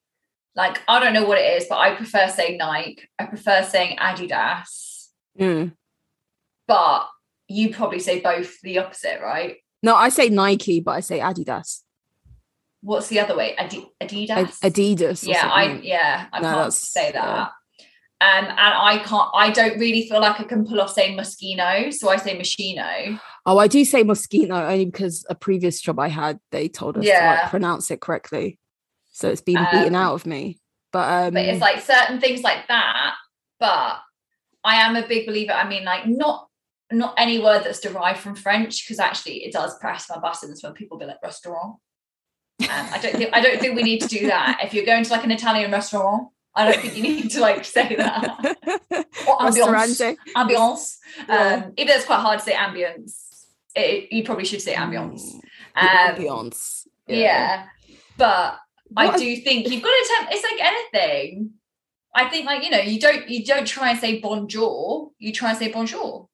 [0.56, 2.98] Like I don't know what it is, but I prefer saying Nike.
[3.18, 5.08] I prefer saying Adidas.
[5.38, 5.72] mm.
[6.66, 7.08] But
[7.48, 9.56] you probably say both the opposite, right?
[9.82, 11.80] No, I say Nike, but I say Adidas.
[12.82, 13.56] What's the other way?
[13.56, 14.58] Adi- Adidas.
[14.60, 15.26] Adidas.
[15.26, 17.14] yeah, I yeah, I No, can't say that.
[17.14, 17.48] yeah.
[18.22, 19.30] Um, and I can't.
[19.34, 23.18] I don't really feel like I can pull off saying Moschino, so I say Moschino.
[23.46, 27.04] Oh, I do say Moschino only because a previous job I had, they told us
[27.04, 27.40] to Yeah.
[27.42, 28.58] like pronounce it correctly.
[29.10, 30.58] So it's been beaten Um, out of me.
[30.92, 33.14] But um but it's like certain things like that.
[33.58, 34.00] But
[34.64, 35.52] I am a big believer.
[35.52, 36.48] I mean, like not
[36.92, 40.72] not any word that's derived from French because actually it does press my buttons when
[40.72, 41.76] people be like restaurant.
[42.62, 44.60] Um, I don't think I don't think we need to do that.
[44.64, 47.64] If you're going to like an Italian restaurant, I don't think you need to like
[47.64, 48.56] say that.
[49.28, 49.36] Or.
[50.36, 50.96] Ambiance.
[51.28, 51.62] Yeah.
[51.66, 53.26] Um, even though it's quite hard to say ambience,
[53.74, 55.22] it, you probably should say ambiance.
[55.76, 56.86] Mm, Um, ambiance.
[57.06, 57.66] yeah.
[58.16, 58.58] but
[58.96, 60.34] I What a- do think you've got to attempt.
[60.34, 61.50] It's like anything.
[62.14, 65.10] I think, like you know, you don't you don't try and say bonjour.
[65.18, 66.28] You try and say bonjour.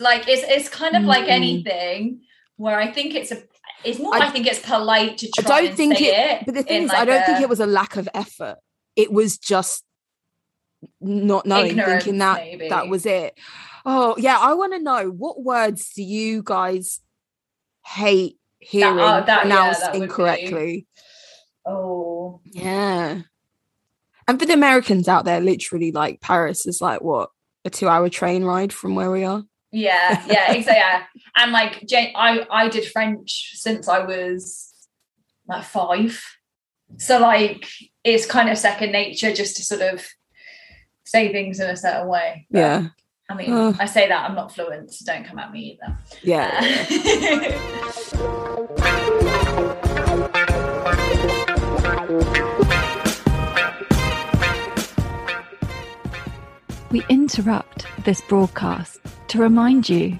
[0.00, 1.30] Like it's it's kind of like Mm.
[1.30, 2.20] anything
[2.56, 3.42] where I think it's a.
[3.84, 4.14] It's more.
[4.14, 5.44] I- I, think it's polite to try.
[5.44, 6.46] I don't and think say it, it.
[6.46, 8.56] but the thing in is, I don't think it was a lack of effort.
[8.96, 9.84] It was just
[11.00, 12.68] not knowing, thinking that maybe.
[12.68, 13.38] that was it.
[13.86, 17.00] Oh yeah, I want to know what words do you guys
[17.86, 20.86] hate uh, hearing oh, that- yeah, pronounced that would be- incorrectly?
[21.66, 23.20] Oh, Yeah.
[24.28, 27.30] And for the Americans out there, literally, like Paris is like what
[27.64, 29.42] a two-hour train ride from where we are.
[29.72, 30.74] yeah, yeah, exactly.
[30.78, 31.02] Yeah.
[31.36, 34.72] And like, Jane, I I did French since I was
[35.48, 36.22] like five,
[36.98, 37.66] so like
[38.04, 40.06] it's kind of second nature just to sort of
[41.04, 42.46] say things in a certain way.
[42.50, 42.86] But, Yeah,
[43.30, 43.74] I mean, Oh.
[43.78, 45.96] I say that I'm not fluent, so don't come at me either.
[46.22, 46.50] yeah.
[46.60, 48.10] Uh,
[56.90, 60.18] We interrupt this broadcast to remind you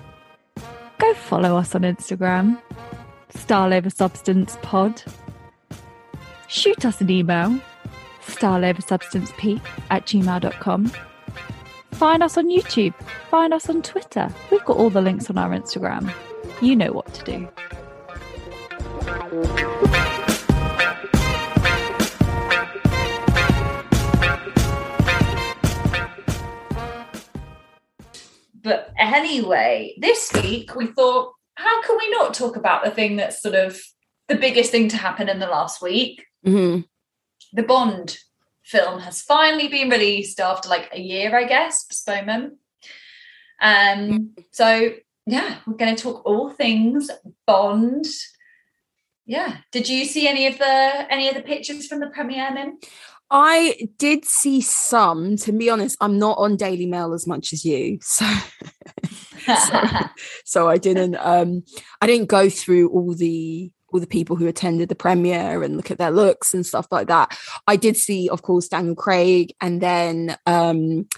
[0.98, 2.60] go follow us on Instagram,
[3.30, 5.02] Style Over Substance Pod.
[6.46, 7.58] Shoot us an email,
[8.26, 10.92] styleoversubstancepeak at gmail.com.
[12.00, 12.94] Find us on YouTube,
[13.30, 14.30] find us on Twitter.
[14.50, 16.10] We've got all the links on our Instagram.
[16.62, 17.48] You know what to do.
[28.62, 33.42] but anyway, this week we thought, how can we not talk about the thing that's
[33.42, 33.78] sort of
[34.26, 36.24] the biggest thing to happen in the last week?
[36.46, 36.86] Mhm.
[37.52, 38.16] The Bond
[38.70, 42.54] film has finally been released after like a year, I guess, postponement.
[43.60, 44.92] Um, so
[45.26, 47.10] yeah, we're going to talk all things
[47.46, 48.06] Bond.
[49.26, 49.58] Yeah.
[49.70, 52.78] Did you see any of the any of the pictures from the premiere, Min?
[53.30, 55.36] I did see some.
[55.36, 58.26] To be honest, I'm not on Daily Mail as much as you, so
[60.44, 61.16] so I didn't.
[61.16, 61.62] Um,
[62.00, 65.90] I didn't go through all the all the people who attended the premiere and look
[65.90, 67.36] at their looks and stuff like that.
[67.66, 71.08] I did see, of course, Daniel Craig, and then um,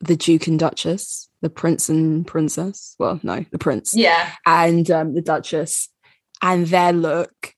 [0.00, 2.94] the Duke and Duchess, the Prince and Princess.
[2.98, 4.32] Well, no, the Prince yeah.
[4.46, 5.88] and um, the Duchess
[6.42, 7.54] and their look.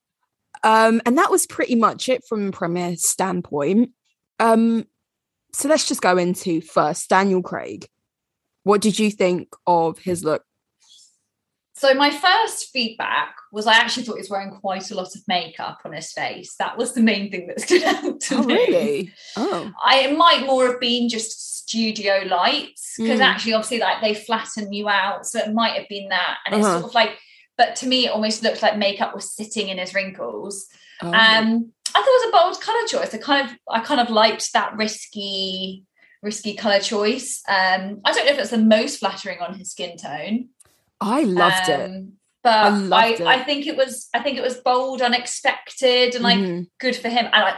[0.62, 3.90] Um, and that was pretty much it from a premiere standpoint.
[4.38, 4.86] Um,
[5.52, 7.88] so let's just go into first Daniel Craig.
[8.64, 10.42] What did you think of his look?
[11.78, 15.20] So my first feedback was I actually thought he was wearing quite a lot of
[15.28, 16.54] makeup on his face.
[16.58, 18.54] That was the main thing that stood out to Oh, me.
[18.54, 19.10] really?
[19.36, 23.24] Oh, I it might more have been just studio lights because Mm.
[23.24, 26.38] actually, obviously, like they flatten you out, so it might have been that.
[26.46, 26.78] And it's Uh-huh.
[26.80, 27.18] sort of like,
[27.58, 30.66] but to me, it almost looked like makeup was sitting in his wrinkles.
[31.02, 31.08] oh.
[31.08, 33.14] Um, I thought it was a bold color choice.
[33.14, 35.84] I kind of, I kind of liked that risky,
[36.22, 37.42] risky color choice.
[37.48, 40.48] Um, I don't know if it's the most flattering on his skin tone.
[41.00, 41.80] I loved it.
[41.90, 42.70] Um, But I I,
[43.10, 43.44] loved I, it.
[43.46, 47.26] think it was I think it was bold, unexpected, and like Mhm, good for him.
[47.32, 47.56] And like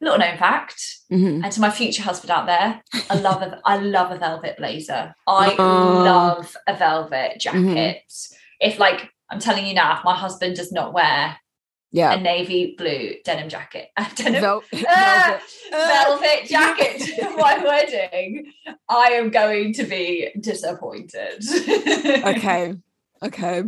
[0.00, 0.82] little known fact,
[1.12, 1.42] mhm.
[1.44, 5.14] and to my future husband out there, I love a I love a velvet blazer.
[5.26, 6.02] I Oh.
[6.04, 8.02] love a velvet jacket.
[8.08, 8.34] Mhm.
[8.60, 11.36] If like I'm telling you now, if my husband does not wear
[11.92, 12.12] Yeah.
[12.12, 15.88] a navy blue denim jacket, denim Vel- Ah, velvet.
[16.40, 18.52] velvet jacket for my wedding,
[18.88, 21.42] I am going to be disappointed.
[22.24, 22.74] okay
[23.22, 23.64] okay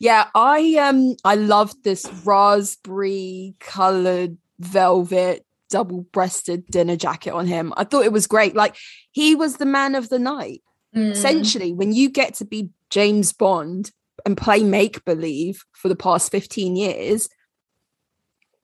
[0.00, 7.84] yeah i um i loved this raspberry colored velvet double-breasted dinner jacket on him i
[7.84, 8.76] thought it was great like
[9.12, 10.62] he was the man of the night
[10.94, 11.12] Mm.
[11.12, 13.92] essentially when you get to be james bond
[14.26, 17.30] and play make believe for the past 15 years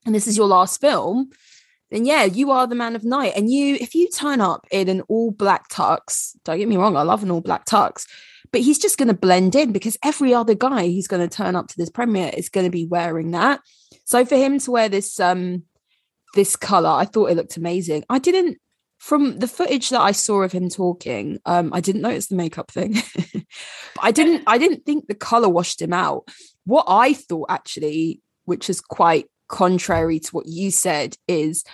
[0.07, 1.31] and this is your last film
[1.91, 4.89] then yeah you are the man of night and you if you turn up in
[4.89, 8.07] an all black tux don't get me wrong i love an all black tux
[8.51, 11.55] but he's just going to blend in because every other guy who's going to turn
[11.55, 13.61] up to this premiere is going to be wearing that
[14.05, 15.63] so for him to wear this um
[16.35, 18.59] this color i thought it looked amazing i didn't
[18.99, 22.71] from the footage that I saw of him talking, um, I didn't notice the makeup
[22.71, 22.95] thing.
[23.33, 26.29] but I didn't I didn't think the color washed him out.
[26.67, 31.65] What I thought actually, which is quite contrary to what you said, is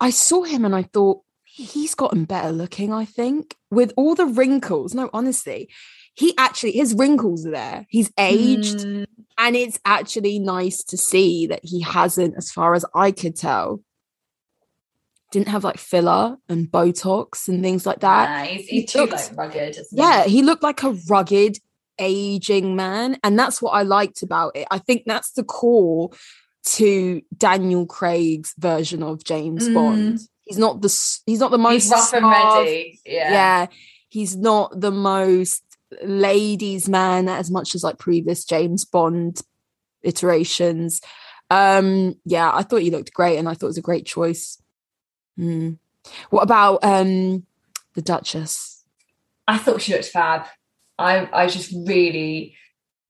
[0.00, 3.56] I saw him and I thought he's gotten better looking, I think.
[3.70, 4.94] With all the wrinkles.
[4.94, 5.68] No, honestly,
[6.14, 7.86] he actually his wrinkles are there.
[7.88, 9.06] He's aged Mm.
[9.38, 13.82] and it's actually nice to see that he hasn't, as far as I could tell,
[15.32, 18.28] didn't have like filler and Botox and things like that.
[18.28, 19.76] Nah, he's, He he's too looked- like rugged.
[19.92, 20.30] Yeah, he?
[20.38, 21.58] he looked like a rugged,
[22.00, 23.18] aging man.
[23.22, 24.66] And that's what I liked about it.
[24.70, 26.10] I think that's the core
[26.62, 29.74] to Daniel Craig's version of James Mm.
[29.74, 30.20] Bond.
[30.42, 30.88] He's not the
[31.26, 33.00] he's not the most He's rough and ready.
[33.06, 33.32] Yeah.
[33.32, 33.66] yeah.
[34.08, 35.62] he's not the most
[36.02, 39.40] ladies man as much as like previous James Bond
[40.02, 41.00] iterations.
[41.50, 44.60] Um yeah, I thought he looked great and I thought it was a great choice.
[45.36, 45.72] Hmm.
[46.30, 47.46] What about um
[47.94, 48.84] the Duchess?
[49.48, 50.46] I thought she looked fab.
[50.98, 52.56] I I just really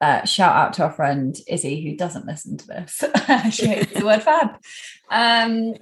[0.01, 3.05] uh, shout out to our friend Izzy who doesn't listen to this.
[3.51, 4.57] she hates the word fab.
[5.11, 5.75] Um,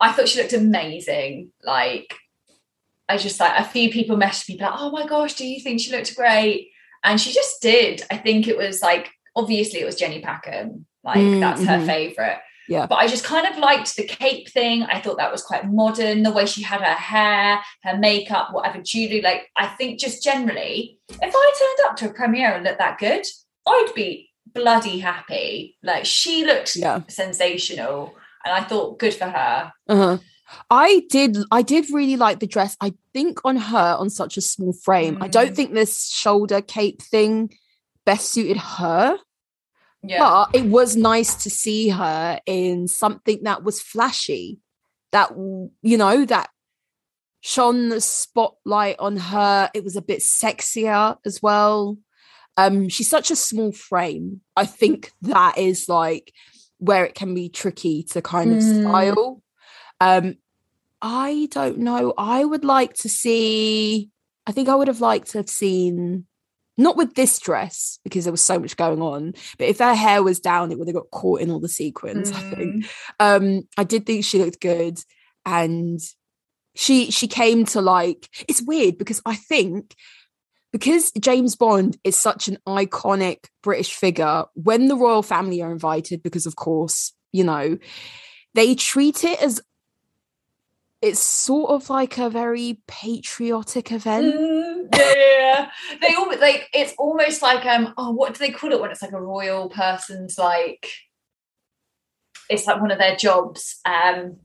[0.00, 1.52] I thought she looked amazing.
[1.62, 2.14] Like
[3.08, 5.80] I just like a few people messaged me like, "Oh my gosh, do you think
[5.80, 6.70] she looked great?"
[7.04, 8.02] And she just did.
[8.10, 10.86] I think it was like obviously it was Jenny Packham.
[11.04, 11.86] Like Mm, that's her mhm.
[11.86, 12.38] favorite.
[12.68, 12.86] Yeah.
[12.86, 14.82] But I just kind of liked the cape thing.
[14.84, 18.80] I thought that was quite modern, the way she had her hair, her makeup, whatever
[18.82, 19.20] jewelry.
[19.22, 22.98] Like, I think just generally, if I turned up to a premiere and looked that
[22.98, 23.24] good,
[23.66, 25.76] I'd be bloody happy.
[25.82, 27.00] Like, she looked Yeah.
[27.08, 28.14] sensational.
[28.44, 29.72] And I thought, good for her.
[29.88, 30.18] Uh-huh.
[30.70, 32.76] I did I did really like the dress.
[32.80, 35.18] I think on her on such a small frame.
[35.20, 35.56] I don't Mm.
[35.56, 37.52] think this shoulder cape thing
[38.04, 39.18] best suited her.
[40.08, 40.18] Yeah.
[40.20, 44.58] But it was nice to see her in something that was flashy,
[45.12, 46.50] that you know, that
[47.40, 49.70] shone the spotlight on her.
[49.74, 51.98] It was a bit sexier as well.
[52.56, 54.40] Um, she's such a small frame.
[54.56, 56.32] I think that is like
[56.78, 58.80] where it can be tricky to kind of Mm.
[58.80, 59.42] style.
[60.00, 60.34] Um,
[61.02, 62.14] I don't know.
[62.16, 64.10] I would like to see.
[64.46, 66.26] I think I would have liked to have seen
[66.76, 70.22] not with this dress because there was so much going on but if her hair
[70.22, 72.88] was down it would have got caught in all the sequins i think Mm.
[73.20, 74.98] um i did think she looked good
[75.44, 76.00] and
[76.74, 79.94] she she came to like it's weird because i think
[80.72, 86.22] because james bond is such an iconic british figure when the royal family are invited
[86.22, 87.78] because of course you know
[88.54, 89.60] they treat it as
[91.02, 95.70] it's sort of like a very patriotic event Mm, yeah, yeah, yeah.
[96.00, 99.02] They all like it's almost like um oh what do they call it when it's
[99.02, 100.90] like a royal person's like
[102.48, 104.36] it's like one of their jobs um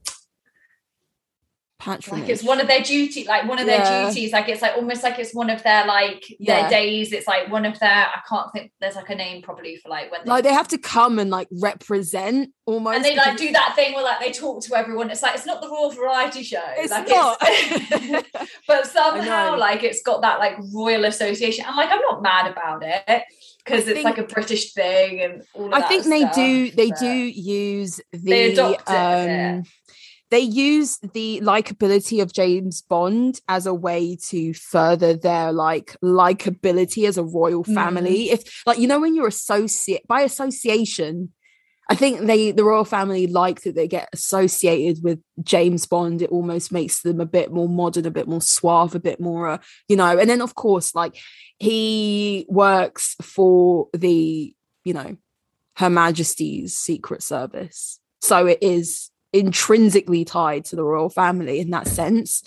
[1.82, 2.22] patronage.
[2.24, 5.04] Like it's one of their duty like one of their duties like it's like almost
[5.04, 6.70] like it's one of their like their Yeah.
[6.70, 7.12] days.
[7.12, 10.12] It's like one of their I can't think there's like a name probably for like
[10.12, 13.52] when they, like they have to come and like represent almost and they like do
[13.52, 15.10] that thing where like they talk to everyone.
[15.10, 16.62] It's like it's not the royal variety show.
[16.78, 17.38] It's like not.
[17.42, 18.30] It's
[18.68, 21.66] but somehow like it's got that like royal association.
[21.68, 23.24] And like i'm not mad about it
[23.64, 26.90] because it's like a british thing and all of I think they stuff, do they
[26.92, 28.94] do use the They adopt it.
[29.58, 29.64] um
[30.32, 37.08] they use the likability of James Bond as a way to further their like likability
[37.08, 37.76] as a royal Mm.
[37.76, 38.32] family.
[38.32, 41.34] If like you know when you're associate by association,
[41.90, 46.22] I think they the royal family like that they get associated with James Bond.
[46.22, 49.48] It almost makes them a bit more modern, a bit more suave, a bit more,
[49.50, 49.58] uh,
[49.90, 50.18] you know.
[50.18, 51.18] And then of course, like
[51.60, 55.18] he works for the, you know,
[55.76, 61.88] Her Majesty's Secret Service, so it is intrinsically tied to the royal family in that
[61.88, 62.44] sense.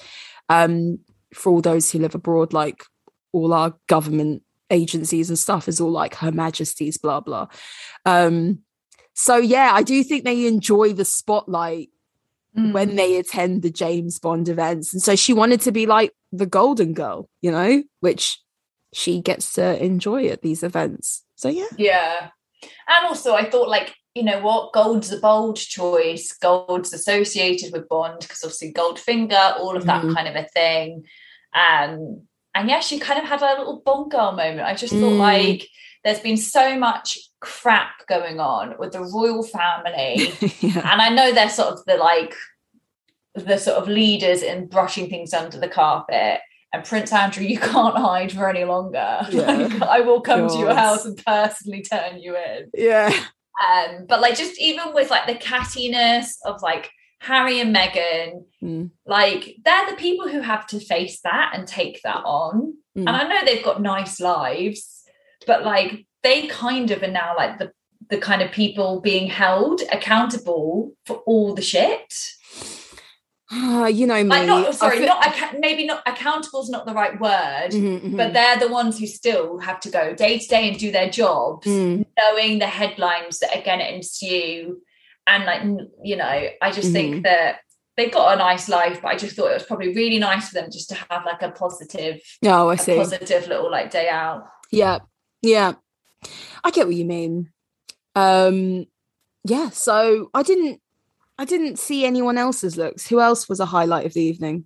[0.48, 0.98] Um,
[1.32, 2.84] for all those who live abroad, like
[3.32, 7.48] all our government agencies and stuff is all like Her Majesty's, blah blah.
[8.04, 8.60] Um,
[9.14, 11.90] so yeah, I do think they enjoy the spotlight
[12.56, 12.72] Mm.
[12.72, 14.92] when they attend the James Bond events.
[14.92, 18.38] And so she wanted to be like the golden girl, you know, which
[18.92, 21.24] she gets to enjoy at these events.
[21.34, 21.66] So yeah.
[21.76, 22.28] yeah
[22.88, 27.88] and also i thought like you know what gold's a bold choice gold's associated with
[27.88, 30.14] bond because obviously goldfinger all of that Mhm.
[30.14, 31.05] kind of a thing
[31.55, 32.22] um
[32.55, 35.18] and yeah she kind of had a little bond girl moment i just thought Mm.
[35.18, 35.68] like
[36.05, 40.92] there's been so much crap going on with the royal family yeah.
[40.92, 42.35] and I know they're sort of the like
[43.35, 46.40] the sort of leaders in brushing things under the carpet.
[46.72, 49.27] And Prince Andrew, you can't hide for any longer.
[49.31, 49.50] Yeah.
[49.53, 52.70] Like, I will come to your house and personally turn you in.
[52.74, 53.12] Yeah.
[53.62, 56.90] Um, but like just even with like the cattiness of like
[57.20, 58.90] Harry and Meghan, Mm.
[59.06, 62.74] like they're the people who have to face that and take that on.
[62.96, 63.06] Mm.
[63.06, 65.04] And I know they've got nice lives,
[65.46, 67.72] but like they kind of are now like the
[68.10, 72.14] the kind of people being held accountable for all the shit.
[73.50, 74.30] Ah, you know me.
[74.30, 78.16] Like not sorry, feel- not maybe not accountable is not the right word, Mhm, mhm.
[78.16, 81.10] but they're the ones who still have to go day to day and do their
[81.10, 82.06] jobs, Mm.
[82.18, 84.80] knowing the headlines that are going to ensue.
[85.26, 85.62] And like
[86.02, 86.92] you know, I just Mhm.
[86.92, 87.60] think that
[87.96, 90.54] they've got a nice life, but I just thought it was probably really nice for
[90.54, 92.96] them just to have like a positive, oh, I a see.
[92.96, 94.46] positive little like day out.
[94.72, 95.00] Yeah.
[95.42, 95.74] Yeah.
[96.64, 97.50] I get what you mean.
[98.16, 98.86] Um
[99.44, 100.80] yeah, so I didn't
[101.38, 103.08] I didn't see anyone else's looks.
[103.08, 104.64] Who else was a highlight of the evening?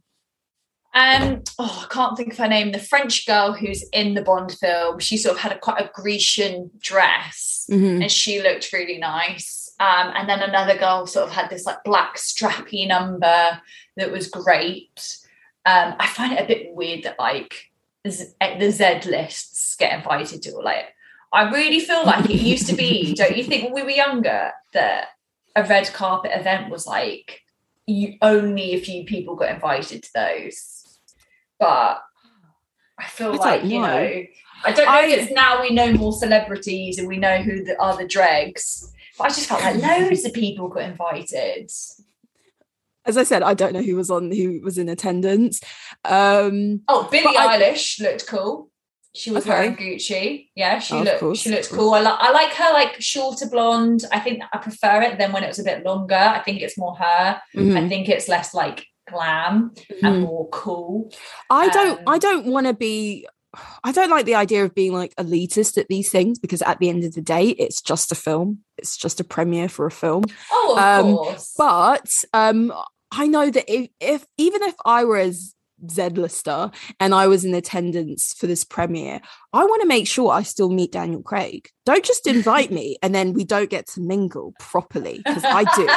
[0.94, 2.72] Um, oh, I can't think of her name.
[2.72, 4.98] The French girl who's in the Bond film.
[4.98, 8.02] She sort of had a quite a Grecian dress, Mhm.
[8.02, 9.70] and she looked really nice.
[9.80, 13.60] Um, and then another girl sort of had this like black strappy number
[13.96, 15.18] that was great.
[15.64, 17.70] Um, I find it a bit weird that like
[18.04, 20.86] the Z lists get invited to like.
[21.32, 23.14] I really feel like it used to be.
[23.14, 25.08] don't you think when we were younger that
[25.64, 27.42] a red carpet event was like
[27.86, 30.98] you only a few people got invited to those?
[31.58, 32.02] But
[32.98, 33.86] I feel I like you know.
[33.86, 34.22] know.
[34.64, 37.64] I don't know I- if it's now we know more celebrities and we know who
[37.64, 38.92] the, are the dregs.
[39.16, 41.70] But I just felt like loads of people got invited.
[43.04, 45.60] As I said, I don't know who was on who was in attendance.
[46.04, 48.70] Um Oh, Billie But I- Eilish looked cool.
[49.14, 49.50] She was Okay.
[49.50, 50.48] wearing Gucci.
[50.54, 51.94] Yeah, she Oh, looked she looked cool.
[51.94, 54.04] I, li- I like her like shorter blonde.
[54.12, 56.14] I think I prefer it than when it was a bit longer.
[56.14, 57.40] I think it's more her.
[57.56, 60.06] mhm, I think it's less like glam mhm.
[60.06, 61.10] and more cool.
[61.50, 63.26] I don't I Um, don't want to be
[63.82, 66.90] I don't like the idea of being like elitist at these things because at the
[66.90, 68.58] end of the day it's just a film.
[68.76, 70.24] It's just a premiere for a film.
[70.52, 71.54] Oh, of Um, course.
[71.56, 72.72] But um
[73.10, 75.54] I know that if, if even if I were as
[75.90, 76.70] Z-lister
[77.00, 79.20] and I was in attendance for this premiere,
[79.52, 81.68] I want to make sure I still meet Daniel Craig.
[81.86, 85.88] Don't just invite me and then we don't get to mingle properly because I do.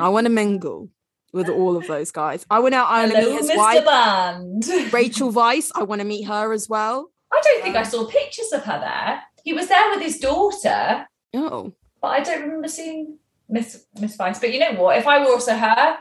[0.00, 0.88] I want to mingle
[1.32, 2.44] with all of those guys.
[2.50, 2.88] I went out.
[2.88, 3.56] I want to meet his Mr.
[3.56, 4.92] wife, Band.
[4.92, 5.70] Rachel Weisz.
[5.74, 7.10] I want to meet her as well.
[7.32, 9.22] I don't think I saw pictures of her there.
[9.44, 14.40] He was there with his daughter, Oh, but I don't remember seeing Miss Miss Weisz.
[14.40, 14.98] But you know what?
[14.98, 15.96] If I were also her,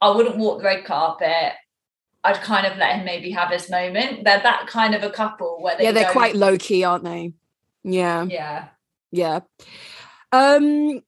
[0.00, 1.52] I wouldn't walk the red carpet.
[2.24, 4.24] I'd kind of let him maybe have his moment.
[4.24, 7.32] They're that kind of a couple where they yeah, they're quite low key, aren't they?
[7.82, 8.68] Yeah, yeah.
[9.10, 9.40] yeah.
[10.30, 11.00] Um.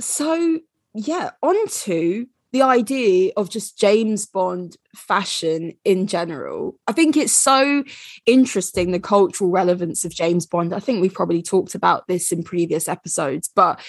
[0.00, 0.60] So
[0.94, 6.78] yeah, on to the idea of just James Bond fashion in general.
[6.86, 7.82] I think it's so
[8.26, 10.74] interesting the cultural relevance of James Bond.
[10.74, 13.80] I think we've probably talked about this in previous episodes, but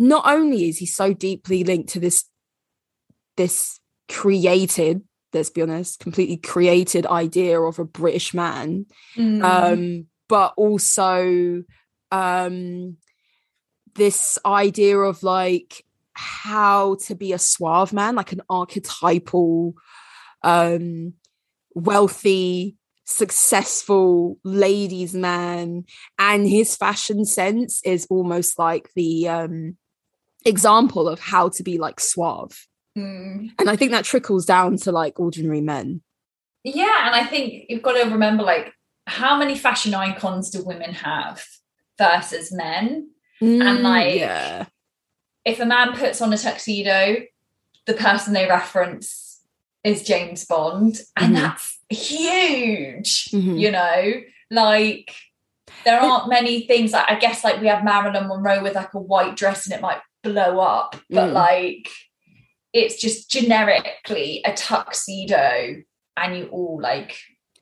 [0.00, 2.24] not only is he so deeply linked to this
[3.36, 5.02] this created,
[5.34, 9.44] let's be honest, completely created idea of a British man, Mm.
[9.44, 11.64] um, but also
[12.10, 12.96] um,
[13.94, 19.74] this idea of like how to be a suave man, like an archetypal,
[20.42, 21.14] um,
[21.74, 25.84] wealthy, successful ladies man,
[26.18, 29.76] and his fashion sense is almost like the um,
[30.44, 32.66] example of how to be like suave.
[32.96, 33.50] Mm.
[33.58, 36.02] And I think that trickles down to like ordinary men.
[36.62, 38.72] Yeah, and I think you've got to remember like
[39.06, 41.44] how many fashion icons do women have
[41.98, 43.10] versus men?
[43.42, 44.66] Mm, like, yeah,
[45.44, 47.16] if a man puts on a tuxedo,
[47.86, 49.42] the person they reference
[49.82, 51.40] is James Bond, and Mhm.
[51.40, 53.26] that's huge.
[53.32, 53.58] Mhm.
[53.60, 54.12] You know,
[54.50, 55.14] like
[55.84, 56.92] there aren't many things.
[56.92, 59.82] Like I guess, like we have Marilyn Monroe with like a white dress and it
[59.82, 61.32] might blow up, but Mm.
[61.34, 61.88] like
[62.74, 65.82] it's just generically a tuxedo,
[66.16, 67.16] and you all like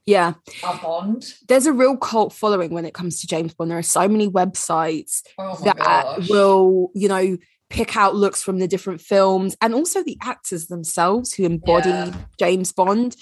[0.06, 0.34] yeah.
[0.64, 1.34] are Bond.
[1.48, 3.70] there's a real cult following when it comes to James Bond.
[3.70, 6.28] There are so many websites Oh that gosh.
[6.28, 7.36] will, you know,
[7.70, 12.14] pick out looks from the different films and also the actors themselves who embody Yeah.
[12.38, 13.16] James Bond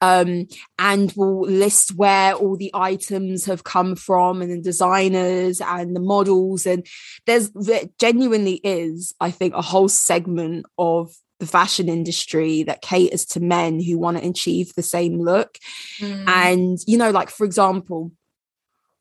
[0.00, 0.46] um,
[0.78, 6.00] and will list where all the items have come from and the designers and the
[6.00, 6.66] models.
[6.66, 6.86] And
[7.26, 13.24] there's there genuinely is, I think, a whole segment of the fashion industry that caters
[13.24, 15.58] to men who want to achieve the same look.
[15.98, 16.24] Mm.
[16.26, 18.12] And, you know, like for example,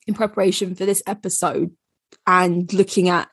[0.08, 1.72] in preparation for this episode
[2.28, 3.30] and looking at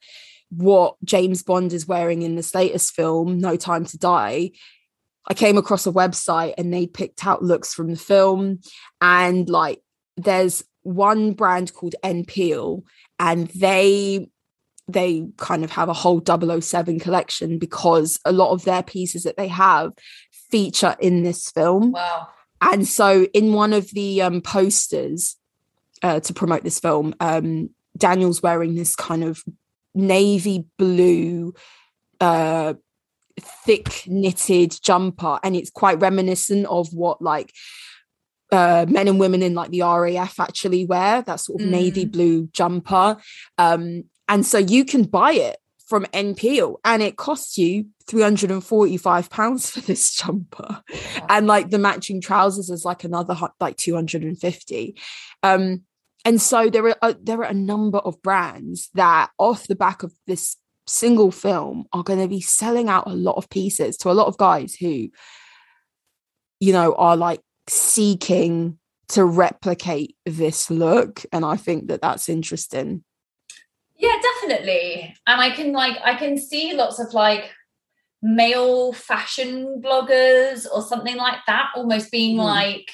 [0.51, 4.51] what James Bond is wearing in this latest film, No Time to Die,
[5.29, 8.61] I came across a website and they picked out looks from the film.
[9.01, 9.81] And like
[10.17, 12.83] there's one brand called N.Peal,
[13.19, 14.29] and they
[14.89, 19.37] they kind of have a whole 007 collection because a lot of their pieces that
[19.37, 19.93] they have
[20.51, 22.29] feature in this film wow.
[22.61, 25.37] and so in one of the um, posters
[26.03, 29.43] uh, to promote this film um, daniel's wearing this kind of
[29.95, 31.55] navy blue
[32.21, 32.75] uh,
[33.41, 37.53] thick knitted jumper and it's quite reminiscent of what like
[38.51, 42.13] uh, men and women in like the RAF actually wear that sort of navy Mm.
[42.13, 43.17] blue jumper
[43.57, 45.57] um, and so you can buy it
[45.93, 50.83] from N.Peal and it costs you 345 pounds for this jumper.
[51.29, 54.97] And like the matching trousers is like another like 250
[55.43, 55.83] um
[56.25, 60.03] and so there are uh, there are a number of brands that off the back
[60.03, 60.57] of this
[60.87, 64.29] single film are going to be selling out a lot of pieces to a lot
[64.29, 65.11] of guys who
[66.61, 71.23] you know are like seeking to replicate this look.
[71.33, 73.05] And i think that that's interesting
[74.03, 75.15] Yeah, definitely.
[75.29, 77.51] And I can like I can see lots of like
[78.21, 82.45] male fashion bloggers or something like that almost being Mm.
[82.45, 82.91] like,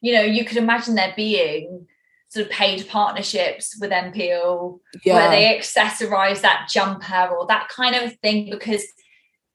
[0.00, 1.86] you know, you could imagine there being
[2.28, 8.16] sort of paid partnerships with N.Peal where they accessorize that jumper or that kind of
[8.20, 8.84] thing because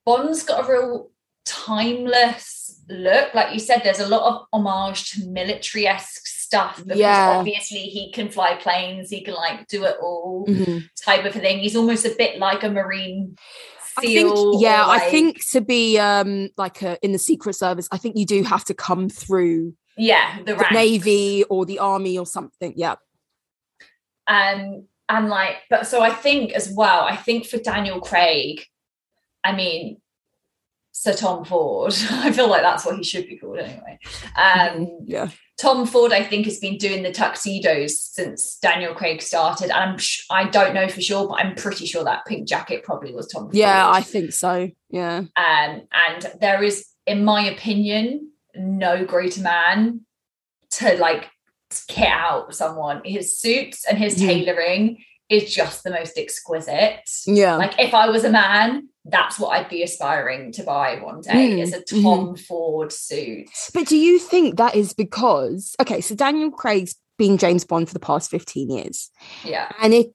[0.05, 1.11] Bond's got a real
[1.45, 3.33] timeless look.
[3.33, 7.37] Like you said, there's a lot of homage to military-esque stuff because Yeah.
[7.37, 10.83] obviously he can fly planes, he can like do it all Mhm.
[11.05, 11.59] type of thing.
[11.59, 13.35] He's almost a bit like a marine
[13.97, 17.87] I think, yeah, like- I think to be um like a, in the secret service,
[17.91, 22.17] I think you do have to come through yeah, the, the navy or the army
[22.17, 22.73] or something.
[22.77, 22.95] Yeah,
[24.27, 28.63] um and like but so i think as well i think for daniel craig
[29.43, 29.99] i mean
[30.91, 33.97] sir tom ford i feel like that's what he should be called anyway
[34.37, 35.29] um yeah,
[35.59, 39.97] tom ford i think has been doing the tuxedos since daniel craig started and i'm
[39.97, 43.27] sh- i don't know for sure but i'm pretty sure that pink jacket probably was
[43.27, 43.89] tom yeah.
[43.89, 44.69] I think so.
[44.89, 50.01] Yeah, um and there is in my opinion no greater man
[50.71, 51.29] to like
[51.87, 57.55] kit out someone his suits and his tailoring is just the most exquisite yeah.
[57.55, 61.51] like if i was a man that's what i'd be aspiring to buy one day
[61.57, 66.15] Mm, is a tom ford suit But do you think that is because okay, so
[66.15, 69.09] Daniel Craig's been James Bond for the past 15 years.
[69.43, 70.13] yeah And it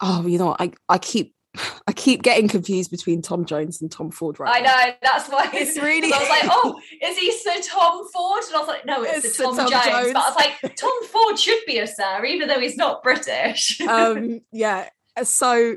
[0.00, 1.32] oh, you know, I I keep
[1.86, 4.74] I keep getting confused between Tom Jones and Tom Ford right I now.
[4.76, 8.42] know that's why It's really- I was like, oh, is he Sir Tom Ford?
[8.48, 9.84] And I was like, no, it's, It's Tom, Tom Jones.
[9.84, 10.12] Jones.
[10.12, 13.80] But I was like, Tom Ford should be a Sir, even though he's not British.
[13.82, 14.88] Um yeah.
[15.22, 15.76] So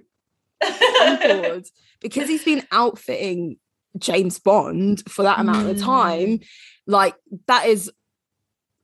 [0.64, 1.66] Tom Ford,
[2.08, 3.58] because he's been outfitting
[3.98, 5.84] James Bond for that amount of Mm.
[5.84, 6.40] time,
[6.86, 7.16] like
[7.48, 7.92] that is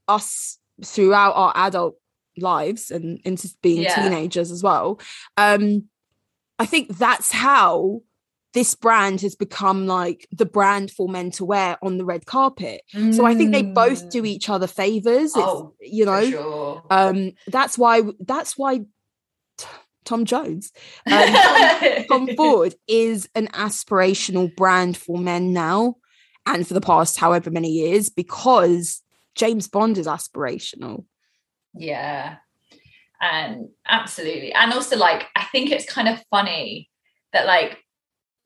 [0.07, 1.95] us throughout our adult
[2.37, 3.95] lives and into being Yeah.
[3.95, 4.99] teenagers as well.
[5.37, 5.89] Um,
[6.59, 8.01] I think that's how
[8.53, 12.81] this brand has become like the brand for men to wear on the red carpet.
[13.11, 15.35] So I think they both do Mm, each other favors.
[15.35, 16.83] It's, Oh, you know, sure.
[16.91, 18.81] um, that's why that's why
[20.05, 20.71] Tom Jones,
[21.11, 25.95] um, Tom, Tom Ford is an aspirational brand for men now
[26.45, 29.01] and for the past however many years because
[29.35, 31.05] James Bond is aspirational.
[31.73, 32.37] Yeah.
[33.21, 34.53] And absolutely.
[34.53, 36.89] And also like I think it's kind of funny
[37.31, 37.77] that like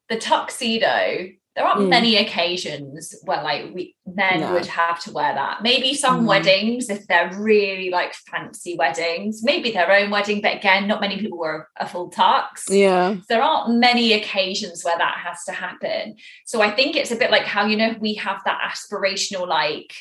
[0.10, 1.89] the tuxedo, there aren't Mm.
[1.89, 4.53] many occasions where like we men No.
[4.53, 5.64] would have to wear that.
[5.64, 6.28] Maybe some Mm.
[6.28, 11.18] weddings if they're really like fancy weddings, maybe their own wedding, but again, not many
[11.18, 12.70] people wear a full tux.
[12.70, 13.16] Yeah.
[13.28, 16.16] there aren't many occasions where that has to happen.
[16.45, 19.93] So I think it's a bit like how, you know, we have that aspirational, like,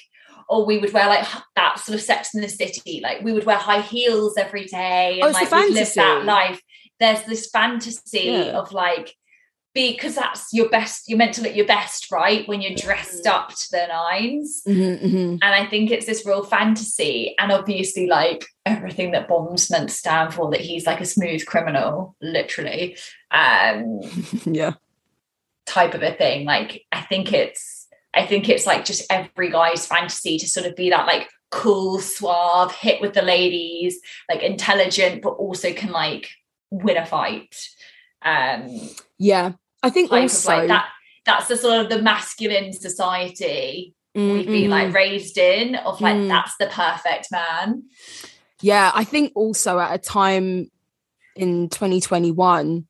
[0.48, 1.26] or we would wear like
[1.56, 5.20] that sort of sex in the city, like we would wear high heels every day
[5.22, 6.60] Oh, and the like live that life.
[7.00, 8.58] There's this fantasy Yeah.
[8.60, 9.14] of like,
[9.76, 12.46] because that's your best, you're meant to look your best, right?
[12.48, 13.30] When you're dressed Mm.
[13.30, 14.62] up to the nines.
[14.66, 15.38] Mhm, mhm.
[15.42, 17.34] And I think it's this real fantasy.
[17.38, 21.44] And obviously, like everything that Bond's meant to stand for, that he's like a smooth
[21.46, 22.96] criminal, literally.
[23.30, 24.00] Um,
[24.46, 24.72] yeah.
[25.66, 26.44] type of a thing.
[26.46, 30.74] Like I think it's I think it's like just every guy's fantasy to sort of
[30.74, 33.98] be that like cool, suave, hit with the ladies,
[34.30, 36.30] like intelligent, but also can like
[36.70, 37.54] win a fight.
[38.22, 38.68] Um
[39.18, 39.52] Yeah.
[39.86, 40.88] I think also like that
[41.24, 46.16] that's the sort of the masculine society Mm, we've been like raised in of like
[46.16, 46.28] Mm.
[46.28, 47.82] that's the perfect man.
[48.62, 50.70] Yeah, I think also at a time
[51.34, 52.86] in 2021,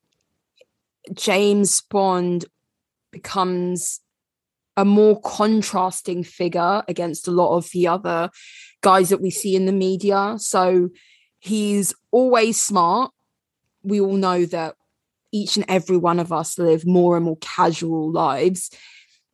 [1.13, 2.45] James Bond
[3.11, 4.01] becomes
[4.77, 8.31] a more contrasting figure against a lot of the other
[8.83, 10.37] guys that we see in the media.
[10.39, 10.91] So
[11.41, 13.11] he's always smart.
[13.83, 14.77] We all know that
[15.37, 18.70] each and every one of us live more and more casual lives.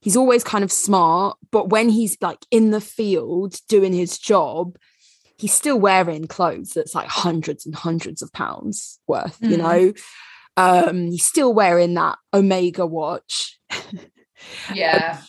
[0.01, 4.77] He's always kind of smart, but when he's like in the field doing his job,
[5.39, 9.59] he's still wearing clothes that's like hundreds and hundreds of pounds worth, you Mm.
[9.59, 9.93] know.
[10.57, 13.59] Um, he's still wearing that Omega watch.
[14.75, 15.21] Yeah.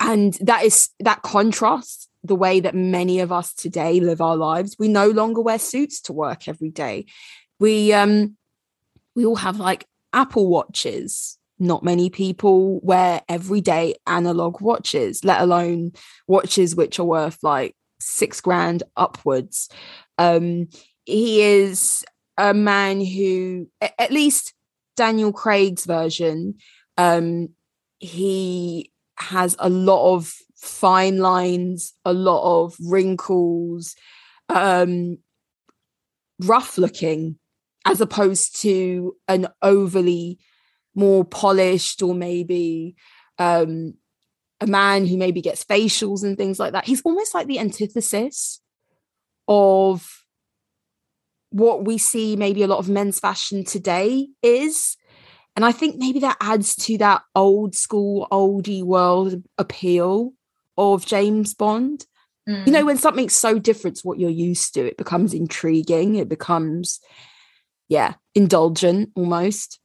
[0.00, 4.76] and that is that contrasts the way that many of us today live our lives.
[4.78, 7.06] We no longer wear suits to work every day.
[7.58, 8.36] We um
[9.18, 11.38] we all have like Apple watches.
[11.58, 15.90] Not many people wear everyday analog watches, let alone
[16.28, 19.70] watches which are worth like six grand upwards.
[20.18, 20.68] Um,
[21.04, 22.04] he is
[22.36, 24.54] a man who, at least
[24.96, 26.54] Daniel Craig's version,
[26.96, 27.48] um,
[27.98, 33.96] he has a lot of fine lines, a lot of wrinkles,
[34.48, 35.18] um,
[36.38, 37.36] rough looking,
[37.84, 40.38] as opposed to an overly
[40.94, 42.96] more polished or maybe
[43.38, 43.94] um,
[44.60, 46.86] a man who maybe gets facials and things like that.
[46.86, 48.60] He's almost like the antithesis
[49.46, 50.24] of
[51.50, 54.96] what we see maybe a lot of men's fashion today is.
[55.56, 60.32] And I think maybe that adds to that old school, oldie world appeal
[60.76, 62.06] of James Bond.
[62.48, 62.66] Mm.
[62.66, 66.16] You know, when something's so different to what you're used to, it becomes intriguing.
[66.16, 67.00] It becomes,
[67.88, 69.80] yeah, indulgent almost.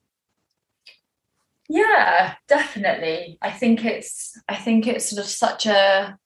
[1.70, 3.38] Yeah, definitely.
[3.42, 6.18] I think it's I think it's sort of such a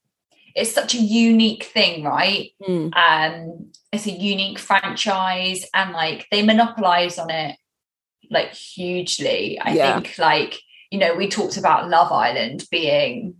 [0.56, 2.50] it's such a unique thing, right?
[2.68, 2.92] Mm.
[2.96, 7.56] Um, it's a unique franchise, and like they monopolize on it
[8.30, 9.60] like hugely.
[9.60, 9.94] I yeah.
[9.94, 10.60] think like
[10.90, 13.36] you know we talked about Love Island being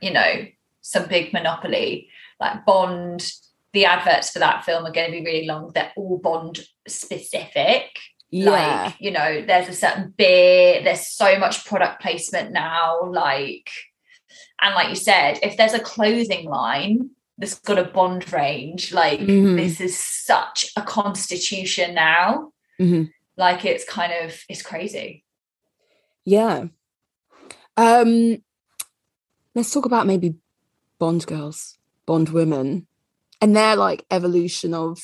[0.00, 0.46] you know
[0.80, 2.08] some big monopoly,
[2.40, 3.30] like Bond.
[3.72, 5.70] The adverts for that film are going to be really long.
[5.72, 7.86] They're all Bond specific.
[8.30, 8.50] Yeah.
[8.50, 13.02] Like, you know, there's a certain beer, there's so much product placement now.
[13.02, 13.70] Like,
[14.60, 19.20] and like you said, if there's a clothing line that's got a bond range, like
[19.20, 19.56] mm-hmm.
[19.56, 22.52] this is such a constitution now.
[22.78, 23.04] Mm-hmm.
[23.36, 25.24] Like it's kind of it's crazy.
[26.24, 26.66] Yeah.
[27.76, 28.42] Um
[29.54, 30.36] let's talk about maybe
[30.98, 32.86] Bond girls, Bond women,
[33.40, 35.00] and their like evolution of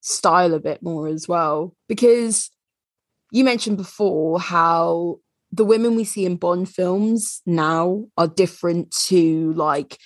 [0.00, 1.74] style a bit more as well.
[1.88, 2.50] Because
[3.30, 5.18] you mentioned before how
[5.50, 9.98] the women we see in Bond films now are different to like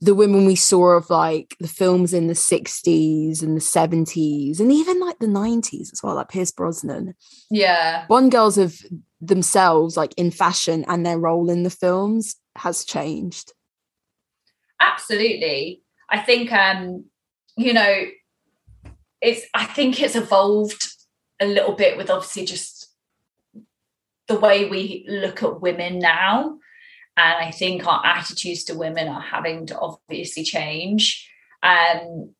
[0.00, 4.70] the women we saw of like the films in the 60s and the 70s and
[4.70, 7.14] even like the 90s as well, like Pierce Brosnan.
[7.50, 8.04] Yeah.
[8.06, 8.74] Bond girls have
[9.22, 13.52] themselves, like in fashion and their role in the films has changed.
[14.78, 15.83] Absolutely.
[16.10, 17.04] I think um,
[17.56, 18.04] you know,
[19.20, 20.86] it's I think it's evolved
[21.40, 22.88] a little bit with obviously just
[24.28, 26.58] the way we look at women now.
[27.16, 31.30] And I think our attitudes to women are having to obviously change.
[31.62, 32.34] Um,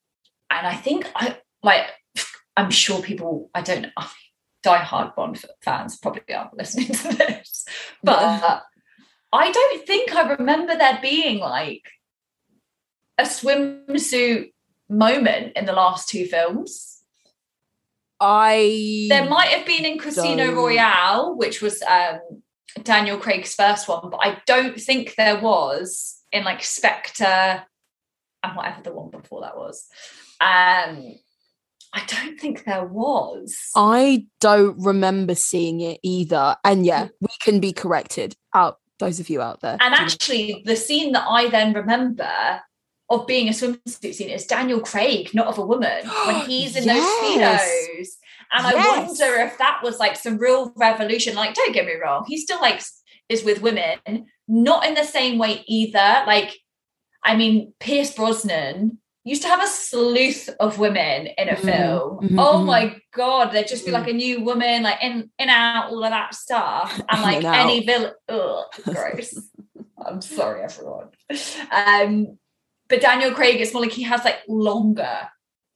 [0.50, 1.86] and I think I like
[2.56, 4.08] I'm sure people I don't I
[4.62, 7.66] die hard Bond fans probably aren't listening to this,
[8.02, 8.60] but yeah.
[9.32, 11.82] I don't think I remember there being like
[13.18, 14.52] a swimsuit
[14.88, 17.02] moment in the last two films.
[18.20, 20.56] I there might have been in Casino don't.
[20.56, 22.20] Royale, which was um,
[22.82, 27.64] Daniel Craig's first one, but I don't think there was in like Spectre
[28.42, 29.86] and whatever the one before that was.
[30.40, 31.16] Um,
[31.92, 33.56] I don't think there was.
[33.76, 36.56] I don't remember seeing it either.
[36.64, 39.76] And yeah, we can be corrected out those of you out there.
[39.80, 42.60] And actually, the scene that I then remember
[43.10, 46.84] of being a swimsuit scene is Daniel Craig, not of a woman, when he's in
[46.84, 46.96] yes.
[46.96, 48.08] those speedos.
[48.52, 48.86] And yes.
[48.86, 51.34] I wonder if that was like some real revolution.
[51.34, 52.82] Like, don't get me wrong, he still like
[53.28, 56.24] is with women, not in the same way either.
[56.26, 56.54] Like,
[57.22, 61.66] I mean, Pierce Brosnan used to have a sleuth of women in a mm-hmm.
[61.66, 62.18] film.
[62.18, 62.38] Mm-hmm.
[62.38, 62.66] Oh mm-hmm.
[62.66, 66.10] my god, there'd just be like a new woman, like in in out, all of
[66.10, 68.12] that stuff, and like any villain.
[68.28, 69.38] Gross.
[70.06, 71.08] I'm sorry, everyone.
[71.72, 72.38] Um,
[72.94, 75.28] but Daniel Craig, it's more like he has like longer,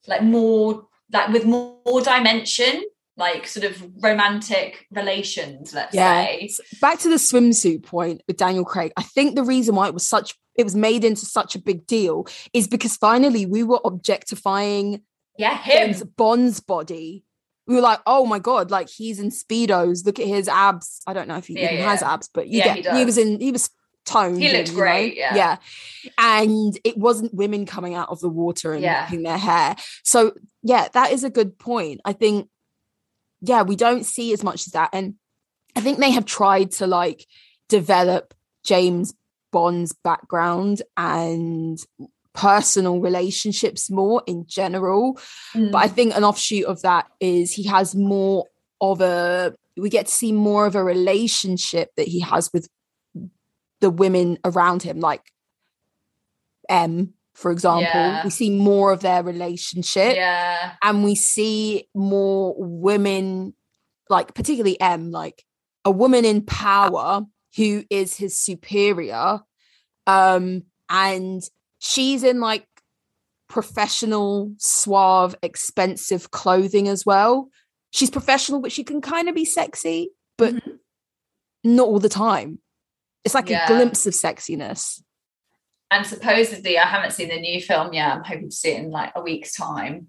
[0.06, 2.84] like more, like with more, more dimension,
[3.16, 6.24] like sort of romantic relations, let's yeah.
[6.24, 6.50] say.
[6.80, 8.92] Back to the swimsuit point with Daniel Craig.
[8.96, 11.86] I think the reason why it was such it was made into such a big
[11.86, 15.02] deal is because finally we were objectifying
[15.36, 15.92] yeah, him.
[15.92, 17.24] James Bond's body.
[17.66, 20.06] We were like, oh my god, like he's in speedos.
[20.06, 21.00] Look at his abs.
[21.06, 21.90] I don't know if he yeah, even yeah.
[21.90, 23.70] has abs, but you yeah, get he, he was in he was
[24.08, 24.40] toned.
[24.40, 25.16] He looked great.
[25.16, 25.20] Know?
[25.20, 25.36] Yeah.
[25.36, 25.56] Yeah.
[26.16, 29.08] And it wasn't women coming out of the water and yeah.
[29.10, 29.76] their hair.
[30.02, 30.32] So
[30.62, 32.00] yeah, that is a good point.
[32.04, 32.48] I think,
[33.40, 34.90] yeah, we don't see as much as that.
[34.92, 35.14] And
[35.76, 37.26] I think they have tried to like
[37.68, 38.34] develop
[38.64, 39.14] James
[39.52, 41.78] Bond's background and
[42.34, 45.18] personal relationships more in general.
[45.54, 45.72] Mm.
[45.72, 48.46] But I think an offshoot of that is he has more
[48.80, 52.68] of a we get to see more of a relationship that he has with
[53.80, 55.22] the women around him, like
[56.68, 57.82] M, for example.
[57.84, 58.24] Yeah.
[58.24, 60.16] We see more of their relationship.
[60.16, 60.72] Yeah.
[60.82, 63.54] And we see more women,
[64.10, 65.44] like particularly M, like
[65.84, 67.22] a woman in power
[67.56, 69.40] who is his superior.
[70.06, 71.42] Um, and
[71.78, 72.66] she's in like
[73.48, 77.48] professional, suave, expensive clothing as well.
[77.90, 80.78] she's professional, but she can kind of be sexy, but Mhm.
[81.64, 82.58] not all the time.
[83.24, 83.64] It's like Yeah.
[83.64, 85.02] a glimpse of sexiness.
[85.90, 88.12] and supposedly I haven't seen the new film yet.
[88.12, 90.08] I'm hoping to see it in like a week's time.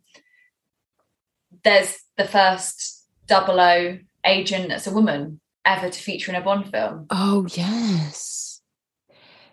[1.64, 6.70] There's the first double O agent as a woman ever to feature in a Bond
[6.72, 7.06] film.
[7.10, 8.62] Oh yes.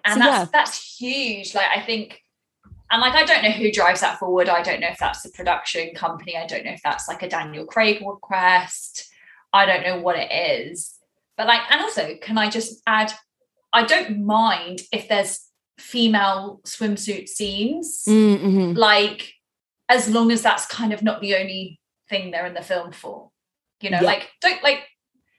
[0.05, 0.47] And So, that's yeah.
[0.53, 1.55] that's huge.
[1.55, 2.21] Like I think
[2.91, 4.49] and like I don't know who drives that forward.
[4.49, 6.37] I don't know if that's the production company.
[6.37, 9.09] I don't know if that's like a Daniel Craig request.
[9.53, 10.95] I don't know what it is.
[11.37, 13.13] But like, and also, can I just add,
[13.73, 15.41] I don't mind if there's
[15.79, 18.03] female swimsuit scenes.
[18.09, 18.73] Mm-hmm.
[18.73, 19.33] like
[19.89, 23.31] as long as that's kind of not the only thing they're in the film for
[23.81, 24.07] you know Yeah.
[24.07, 24.81] like don't like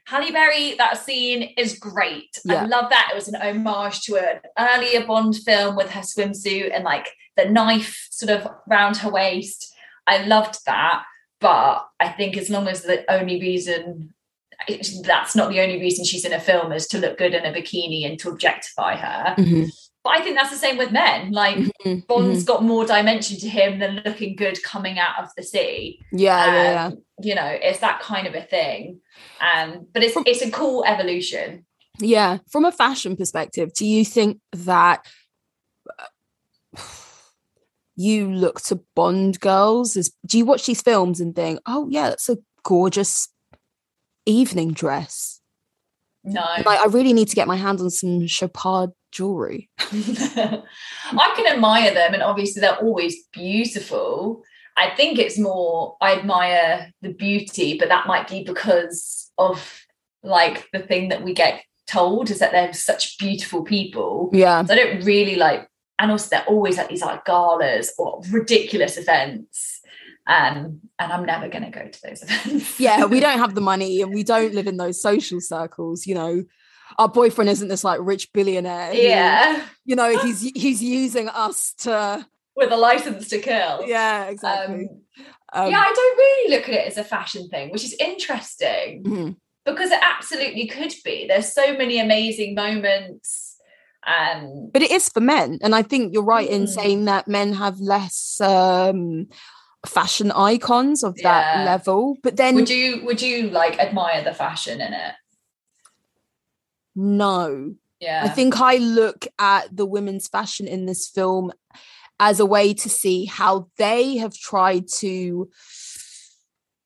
[0.05, 2.63] Halle Berry that scene is great Yeah.
[2.63, 6.73] I love that it was an homage to an earlier Bond film with her swimsuit
[6.73, 9.73] and like the knife sort of round her waist
[10.05, 11.03] I loved that
[11.41, 14.13] but I think as long as the only reason
[15.03, 17.53] that's not the only reason she's in a film is to look good in a
[17.53, 19.65] bikini and to objectify her Mm-hmm.
[20.03, 21.57] but I think that's the same with men like
[22.07, 25.99] Bond's got more dimension to him than looking good coming out of the sea.
[26.11, 26.85] Yeah, yeah, yeah.
[26.87, 28.99] Um, You know, it's that kind of a thing.
[29.41, 31.65] Um, but it's it's a cool evolution.
[31.99, 32.37] Yeah.
[32.49, 35.05] From a fashion perspective, do you think that
[35.99, 36.81] uh,
[37.95, 42.09] you look to Bond girls as do you watch these films and think, oh yeah,
[42.09, 43.29] that's a gorgeous
[44.27, 45.41] evening dress?
[46.23, 46.45] No.
[46.65, 49.69] Like I really need to get my hands on some Chopard jewelry.
[49.79, 54.43] I can admire them and obviously they're always beautiful.
[54.75, 59.81] I think it's more I admire the beauty, but that might be because of
[60.21, 64.29] like the thing that we get told is that they're such beautiful people.
[64.33, 64.63] Yeah.
[64.65, 65.67] So I don't really like,
[65.97, 69.76] and also they're always at these like galas or ridiculous events.
[70.27, 72.79] Um, and I'm never going to go to those events.
[72.79, 76.15] Yeah, we don't have the money and we don't live in those social circles, you
[76.15, 76.43] know.
[76.97, 78.91] Our boyfriend isn't this like rich billionaire.
[78.93, 82.25] who, yeah, you know, he's he's using us to
[82.55, 83.83] with a license to kill.
[83.85, 84.89] Yeah, exactly.
[84.89, 85.01] Um,
[85.53, 89.03] Um, yeah, I don't really look at it as a fashion thing, which is interesting
[89.03, 89.35] mhm.
[89.65, 91.25] because it absolutely could be.
[91.27, 93.55] There's so many amazing moments.
[94.05, 96.69] Um, but it is for men and i think you're right in Mm.
[96.69, 99.27] saying that men have less um
[99.87, 101.65] fashion icons of that Yeah.
[101.65, 105.13] level but then would you would you like admire the fashion in it?
[106.95, 111.51] no Yeah, i think i look at the women's fashion in this film
[112.19, 115.49] as a way to see how they have tried to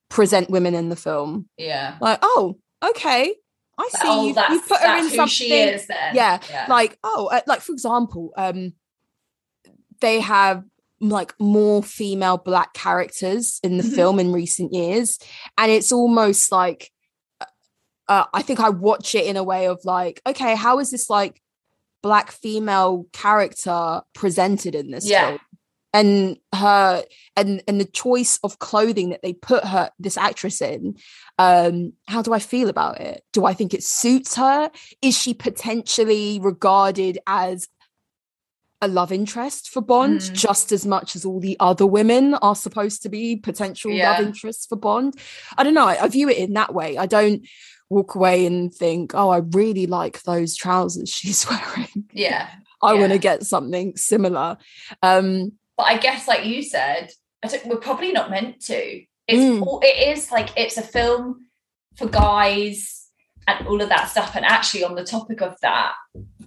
[0.09, 1.95] present women in the film yeah.
[2.01, 3.33] like oh okay
[3.77, 6.13] i see oh, you, that's, you put her in something she is then.
[6.15, 6.65] Yeah, yeah.
[6.69, 8.73] like oh uh, like for example um
[10.01, 10.65] they have
[11.01, 13.95] like more female black characters in the Mhm.
[13.95, 15.17] film in recent years
[15.57, 16.91] and it's almost like
[18.07, 21.09] uh, i think i watch it in a way of like okay how is this
[21.09, 21.41] like
[22.03, 25.27] black female character presented in this Yeah.
[25.29, 25.39] film
[25.93, 27.03] and her
[27.35, 30.95] and and the choice of clothing that they put her this actress in
[31.37, 34.71] um how do i feel about it do i think it suits her
[35.01, 37.67] is she potentially regarded as
[38.81, 40.33] a love interest for bond Mm.
[40.33, 44.11] just as much as all the other women are supposed to be potential Yeah.
[44.11, 45.15] love interests for bond
[45.57, 47.45] i don't know I, I view it in that way i don't
[47.89, 52.49] walk away and think oh i really like those trousers she's wearing yeah.
[52.83, 54.57] i want to get something similar
[55.03, 57.11] um But I guess, like you said,
[57.43, 58.75] I we're probably not meant to.
[59.27, 59.61] It's Mm.
[59.65, 61.47] all, it is like it's a film
[61.97, 63.07] for guys
[63.47, 64.35] and all of that stuff.
[64.35, 65.93] And actually, on the topic of that,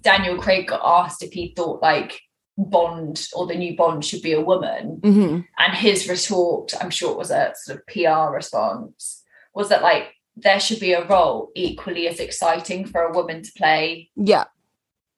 [0.05, 2.21] Daniel Craig got asked if he thought like
[2.57, 5.45] Bond or the new Bond should be a woman, mhm.
[5.57, 10.13] and his retort, I'm sure it was a sort of PR response, was that like
[10.37, 14.45] there should be a role equally as exciting for a woman to play yeah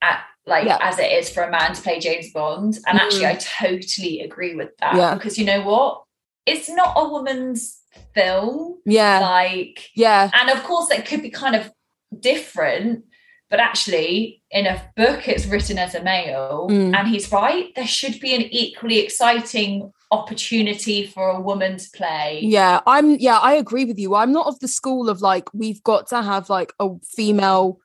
[0.02, 0.78] at like Yeah.
[0.82, 2.78] as it is for a man to play James Bond.
[2.88, 5.14] And actually, I totally agree with that Yeah.
[5.16, 6.04] because you know what?
[6.46, 7.82] It's not a woman's
[8.16, 8.78] film.
[8.86, 11.72] yeah Like, yeah and of course, that could be kind of
[12.20, 13.04] different.
[13.50, 16.94] But actually, in a book, it's written as a male, Mm.
[16.94, 17.74] and he's right.
[17.76, 22.42] There should be an equally exciting opportunity for a woman to play.
[22.44, 24.16] Yeah, I'm yeah, I agree with you.
[24.16, 27.80] I'm not of the school of like we've got to have like a female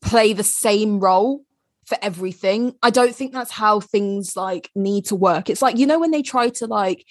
[0.00, 1.44] play the same role
[1.86, 2.74] for everything.
[2.82, 5.50] I don't think that's how things like need to work.
[5.50, 7.04] It's like you know when they try to like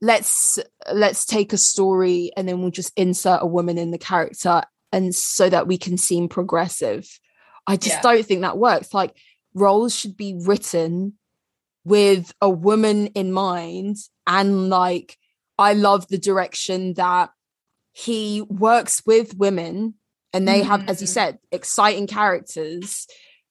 [0.00, 0.58] let's
[0.92, 4.62] let's take a story and then we'll just insert a woman in the character
[4.94, 7.04] and so that we can seem progressive.
[7.66, 8.02] I just Yeah.
[8.02, 8.94] don't think that works.
[8.94, 9.16] Like
[9.54, 11.14] roles should be written
[11.84, 15.16] with a woman in mind and like
[15.58, 17.30] I love the direction that
[17.92, 19.94] he works with women
[20.32, 21.10] and they have, as you Mm.
[21.18, 23.06] said, exciting characters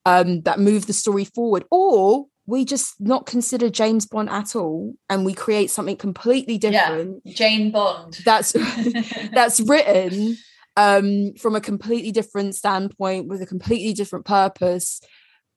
[0.05, 4.95] um, that move the story forward, or we just not consider James Bond at all
[5.09, 6.71] and we create something completely Yeah.
[6.71, 8.19] different Jane Bond.
[8.25, 8.51] that's
[9.33, 10.37] that's written
[10.75, 15.01] um, from a completely different standpoint with a completely different purpose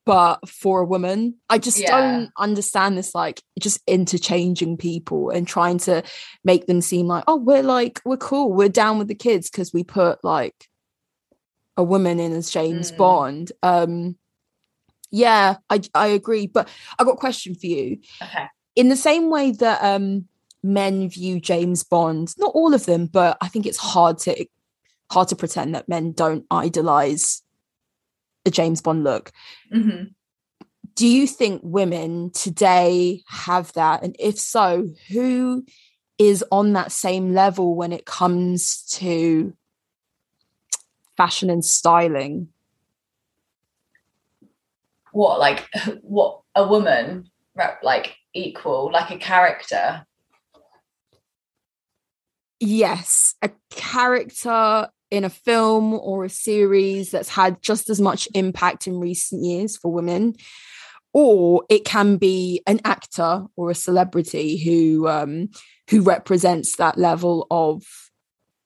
[0.04, 1.90] but for a woman i just Yeah.
[2.00, 6.02] don't understand this like just interchanging people and trying to
[6.44, 9.72] make them seem like oh we're like we're cool we're down with the kids because
[9.72, 10.68] we put like
[11.76, 12.96] a woman in as james Mm.
[12.96, 14.16] bond um
[15.10, 18.46] yeah i i agree but i got a question for you okay.
[18.76, 20.28] in the same way that um
[20.62, 24.44] men view James Bond, not all of them, but I think it's hard to
[25.10, 27.42] hard to pretend that men don't idolize
[28.44, 29.32] a James Bond look.
[29.72, 30.14] Mhm.
[30.94, 34.02] Do you think women today have that?
[34.02, 35.64] And if so, who
[36.18, 39.54] is on that same level when it comes to
[41.16, 42.48] fashion and styling?
[45.12, 45.68] What like
[46.02, 47.30] what a woman
[47.82, 50.06] like equal like a character?
[52.60, 58.86] yes, a character in a film or a series that's had just as much impact
[58.86, 60.34] in recent years for women,
[61.12, 65.48] or it can be an actor or a celebrity who um,
[65.90, 67.82] who represents that level of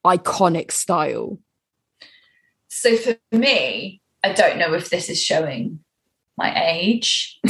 [0.04, 1.38] iconic style.
[2.68, 5.80] So for me, I don't know if this is showing
[6.36, 7.38] my age.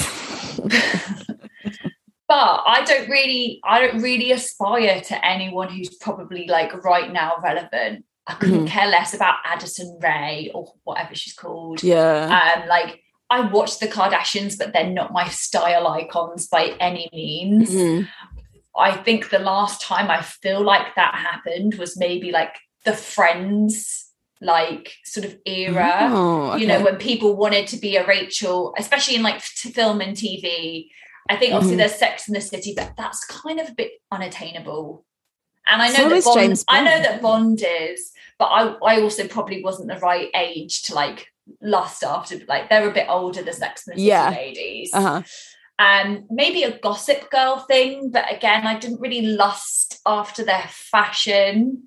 [2.31, 7.35] but I don't really I don't really aspire to anyone who's probably like right now
[7.43, 8.05] relevant.
[8.31, 8.69] I couldn't Mhm.
[8.69, 11.83] care less about Addison Rae or whatever she's called.
[11.83, 17.09] yeah, Um like I watch the Kardashians, but they're not my style icons by any
[17.13, 17.71] means.
[17.71, 18.09] Mhm.
[18.77, 22.55] I think the last time I feel like that happened was maybe like
[22.85, 24.07] the Friends
[24.43, 29.17] like sort of era Oh, you know when people wanted to be a rachel especially
[29.17, 30.89] in like film and tv
[31.29, 31.81] i think obviously Mhm.
[31.81, 35.05] there's sex in the city but that's kind of a bit unattainable
[35.67, 39.01] and i know So that bond, James i know that bond is but i i
[39.01, 41.27] also probably wasn't the right age to like
[41.61, 44.31] lust after like they're a bit older the sex and the Yeah.
[44.31, 45.23] ladies uh-huh.
[45.79, 51.85] and maybe a gossip girl thing but again i didn't really lust after their fashion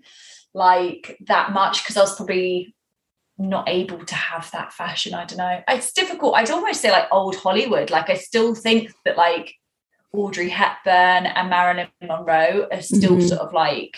[0.53, 2.75] like that much because i was probably
[3.37, 7.07] not able to have that fashion i don't know it's difficult i'd almost say like
[7.11, 9.55] old hollywood like i still think that like
[10.13, 13.27] audrey hepburn and marilyn monroe are still Mhm.
[13.27, 13.97] sort of like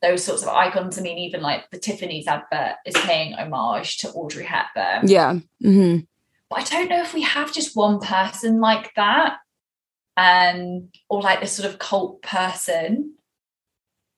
[0.00, 4.08] those sorts of icons i mean even like the tiffany's advert is paying homage to
[4.10, 5.98] audrey hepburn yeah, hmm
[6.50, 9.38] but I don't know if we have just one person like that,
[10.18, 13.14] and or like this sort of cult person.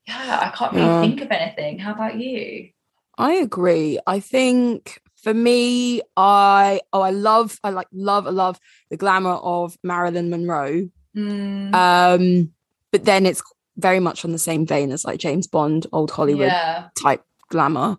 [0.09, 1.01] Yeah, I can't really Yeah.
[1.01, 1.79] think of anything.
[1.79, 2.71] How about you?
[3.17, 4.01] I agree.
[4.05, 8.59] I think for me, I oh, I love, I like love, I love
[8.91, 10.89] the glamour of Marilyn Monroe.
[11.17, 12.53] Mm, Um,
[12.91, 13.43] but then it's
[13.77, 17.97] very much on the same vein as like James Bond, old Hollywood yeah, type glamour.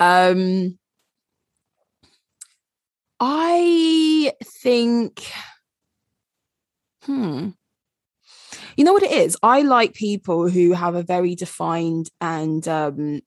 [0.00, 0.78] Um,
[3.20, 4.32] I
[4.62, 5.30] think,
[7.02, 7.50] hmm.
[8.76, 9.36] You know what it is?
[9.42, 13.22] I like people who have a very defined and um,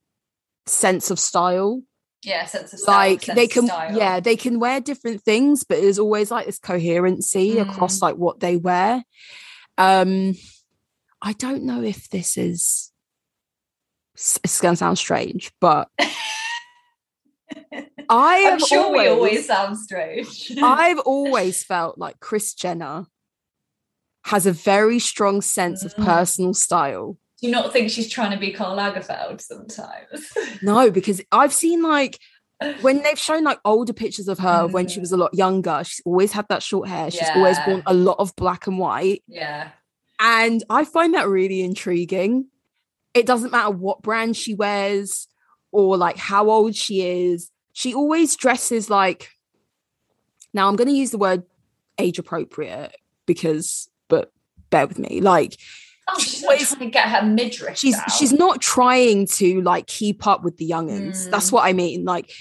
[0.66, 1.82] sense of style
[2.24, 3.98] yeah, sense of style, like sense they can style.
[3.98, 7.62] yeah they can wear different things but there's always like this coherency Mm.
[7.70, 9.04] across like what they wear
[9.78, 10.36] um
[11.22, 12.92] i don't know if this is
[14.44, 16.06] it's gonna sound strange but i
[18.10, 20.52] I'm have sure we always always sound strange.
[20.62, 23.06] i've always felt like kris jenner
[24.26, 26.06] has a very strong sense of Mm.
[26.06, 30.32] personal style Do you not think she's trying to be Karl Lagerfeld sometimes?
[30.62, 32.20] no because i've seen like
[32.82, 35.02] when they've shown like older pictures of her when she Mm.
[35.02, 37.10] was a lot younger, she's always had that short hair.
[37.10, 39.24] She's always worn a lot of black and white.
[39.28, 39.70] yeah,
[40.20, 42.46] And I find that really intriguing.
[43.16, 45.28] It doesn't matter what brand she wears
[45.72, 47.50] or like how old she is.
[47.74, 49.30] She always dresses like
[50.54, 51.42] now I'm going to use the word
[51.98, 54.32] age appropriate because but
[54.70, 55.20] bear with me.
[55.20, 55.58] Like
[56.08, 57.78] oh, She's not always- trying to get her midriff.
[57.78, 58.12] she's out.
[58.12, 61.30] she's not trying to like keep up with the youngins.
[61.30, 61.54] That's Mm.
[61.54, 62.04] what I mean.
[62.06, 62.32] Like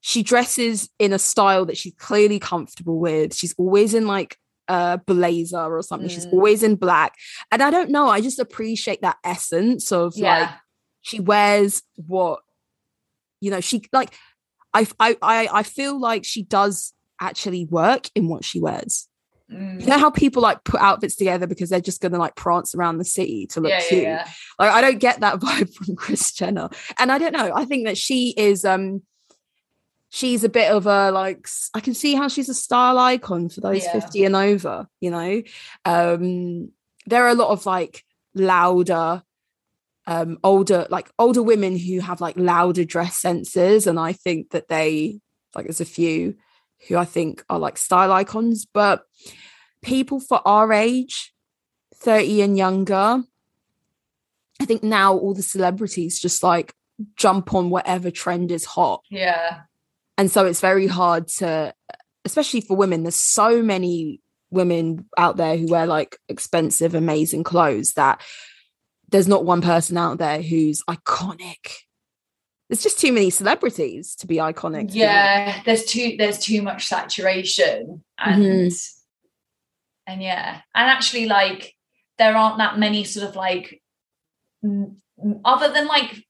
[0.00, 3.34] she dresses in a style that she's clearly comfortable with.
[3.34, 4.36] She's always in like
[4.68, 6.08] a blazer or something.
[6.08, 6.32] She's Mm.
[6.32, 7.14] always in black.
[7.50, 10.48] And I don't know, I just appreciate that essence of like
[11.02, 12.40] she wears what
[13.40, 14.12] you know, she like
[14.74, 19.08] I I I feel like she does actually work in what she wears.
[19.50, 19.80] Mm.
[19.80, 22.98] You know how people like put outfits together because they're just gonna like prance around
[22.98, 24.02] the city to look yeah, yeah, cute.
[24.02, 24.28] yeah.
[24.58, 26.68] Like I don't get that vibe from Kris Jenner.
[26.98, 27.52] And I don't know.
[27.54, 29.02] I think that she is um
[30.10, 33.60] she's a bit of a like I can see how she's a style icon for
[33.60, 33.92] those Yeah.
[33.92, 35.42] 50 and over, you know.
[35.84, 36.70] Um
[37.06, 39.22] there are a lot of like louder
[40.06, 44.68] um older like older women who have like louder dress senses and I think that
[44.68, 45.20] they
[45.54, 46.36] like there's a few
[46.88, 49.04] who I think are like style icons but
[49.82, 51.32] people for our age
[51.96, 53.22] 30 and younger
[54.60, 56.72] I think now all the celebrities just like
[57.16, 59.02] jump on whatever trend is hot.
[59.10, 59.62] Yeah.
[60.16, 61.74] And so it's very hard to,
[62.24, 64.20] especially for women, there's so many
[64.50, 68.20] women out there who wear like expensive, amazing clothes that
[69.08, 71.82] there's not one person out there who's iconic.
[72.72, 74.92] There's just too many celebrities to be iconic.
[74.92, 78.68] to yeah there's too there's too much saturation and Mm-hmm.
[80.10, 81.74] and yeah and actually like
[82.16, 83.82] there aren't that many sort of like
[85.44, 86.24] other than like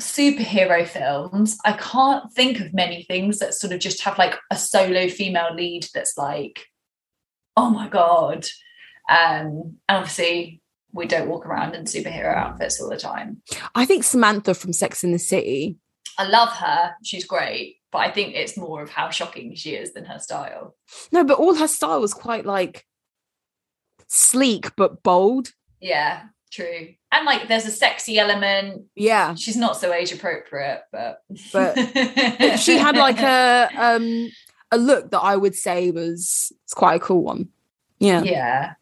[0.00, 4.56] superhero films i can't think of many things that sort of just have like a
[4.56, 6.66] solo female lead that's like
[7.56, 8.44] oh my god
[9.08, 10.60] um and obviously
[10.92, 13.40] we don't walk around in superhero outfits all the time
[13.76, 15.76] I think Samantha from Sex in the City.
[16.18, 19.92] I love her she's great but i think it's more of how shocking she is
[19.94, 20.74] than her style
[21.12, 22.84] No, but all her style was quite like
[24.08, 25.48] sleek but bold.
[25.80, 26.94] Yeah, true.
[27.10, 28.84] And like there's a sexy element.
[28.94, 29.34] Yeah.
[29.34, 31.76] She's not so age appropriate, but But-
[32.58, 34.28] she had like a um
[34.70, 37.48] a look that I would say was it's quite a cool one.
[37.98, 38.22] Yeah.
[38.22, 38.72] yeah.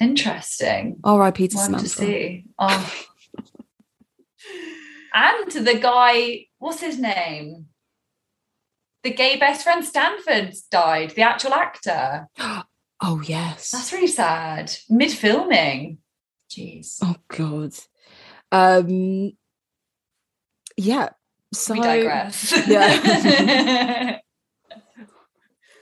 [0.00, 0.96] Interesting.
[1.04, 1.48] R.I.P.
[1.48, 1.88] to One Samantha.
[1.88, 2.44] to see.
[2.58, 2.92] Oh.
[5.14, 7.66] and the guy, what's his name?
[9.04, 12.28] The gay best friend Stanford died, the actual actor.
[13.06, 13.72] Oh yes.
[13.72, 14.72] That's really sad.
[14.88, 15.98] Mid filming.
[16.48, 16.98] Jeez.
[17.02, 17.74] oh god.
[18.50, 19.32] Um
[20.76, 21.10] yeah.
[21.52, 22.66] So we digress.
[22.66, 24.20] yeah.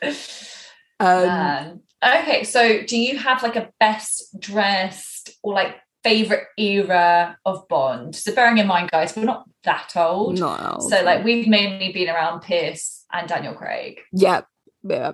[1.01, 1.83] um.
[2.05, 8.15] Okay, so do you have like a best dressed or like favorite era of Bond?
[8.15, 10.39] So bearing in mind, guys, we're not that old.
[10.39, 10.79] no.
[10.89, 14.01] So like we've mainly been around Pierce and Daniel Craig.
[14.13, 14.47] Yep.
[14.85, 15.13] Yeah.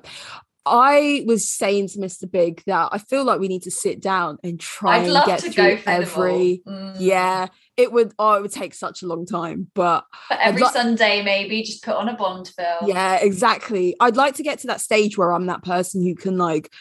[0.68, 2.30] I was saying to Mr.
[2.30, 5.50] Big that I feel like we need to sit down and try and get to
[5.50, 6.62] through every.
[6.66, 6.96] Mm.
[6.98, 7.48] yeah.
[7.76, 11.62] It would oh it would take such a long time, but But every Sunday, maybe
[11.62, 12.88] just put on a Bond film.
[12.90, 13.96] Yeah, exactly.
[14.00, 16.72] I'd like to get to that stage where I'm that person who can like,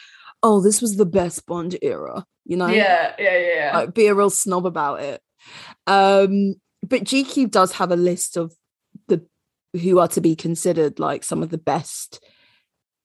[0.42, 2.66] oh, this was the best Bond era, you know?
[2.66, 3.70] Yeah, yeah, yeah.
[3.74, 5.20] Like be a real snob about it.
[5.86, 8.52] Um, but GQ does have a list of
[9.06, 9.24] the
[9.80, 12.24] who are to be considered like some of the best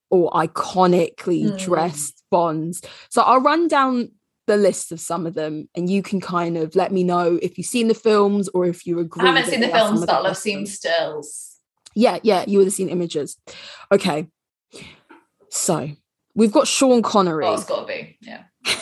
[0.10, 1.58] or iconically Hmm.
[1.58, 2.82] dressed Bonds.
[3.10, 4.10] So I'll run down
[4.48, 7.58] the list of some of them and you can kind of let me know if
[7.58, 9.24] you've seen the films or if you agree.
[9.30, 11.58] I haven't seen the they are some films, but I've seen stills.
[11.96, 13.38] Yeah, yeah, you would have seen images.
[13.92, 14.28] Okay.
[15.50, 15.92] So
[16.34, 17.46] we've got Sean Connery.
[17.46, 18.18] Oh, it's got to be.
[18.22, 18.44] Yeah.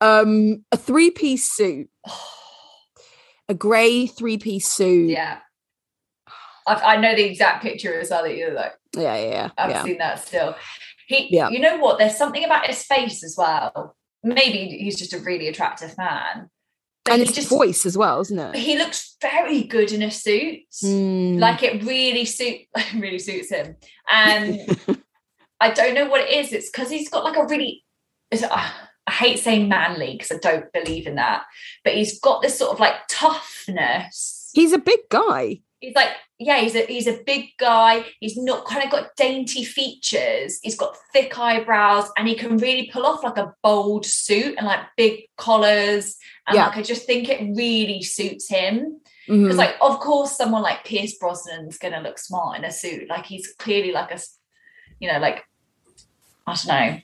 [0.00, 1.88] um, a three-piece suit,
[3.48, 5.10] a grey three-piece suit.
[5.10, 5.38] yeah.
[6.66, 9.50] I've, I know the exact picture as well that you're like, yeah, yeah, yeah.
[9.56, 9.84] I've yeah.
[9.84, 10.54] seen that still.
[11.06, 11.48] He, Yeah.
[11.48, 11.98] you know what?
[11.98, 13.96] There's something about his face as well.
[14.22, 16.50] Maybe he's just a really attractive man,
[17.06, 18.54] but And he it's just voice as well, isn't it?
[18.56, 20.58] he looks very good in a suit.
[20.84, 21.38] Mm.
[21.38, 22.60] Like it really suit,
[22.94, 23.76] really suits him.
[24.12, 24.58] And
[25.60, 26.52] I don't know what it is.
[26.52, 27.82] It's because he's got like a really.
[28.30, 28.70] It's, uh,
[29.08, 31.44] I hate saying manly because I don't believe in that,
[31.82, 34.50] but he's got this sort of like toughness.
[34.52, 35.60] He's a big guy.
[35.80, 39.64] he's like yeah he's a he's a big guy he's not kind of got dainty
[39.64, 44.54] features he's got thick eyebrows and he can really pull off like a bold suit
[44.58, 46.66] and like big collars and Yeah.
[46.66, 49.42] like i just think it really suits him mm-hmm.
[49.44, 53.26] because like of course someone like pierce brosnan's gonna look smart in a suit like
[53.26, 54.18] he's clearly like a,
[55.00, 55.44] you know like
[56.46, 57.00] i don't know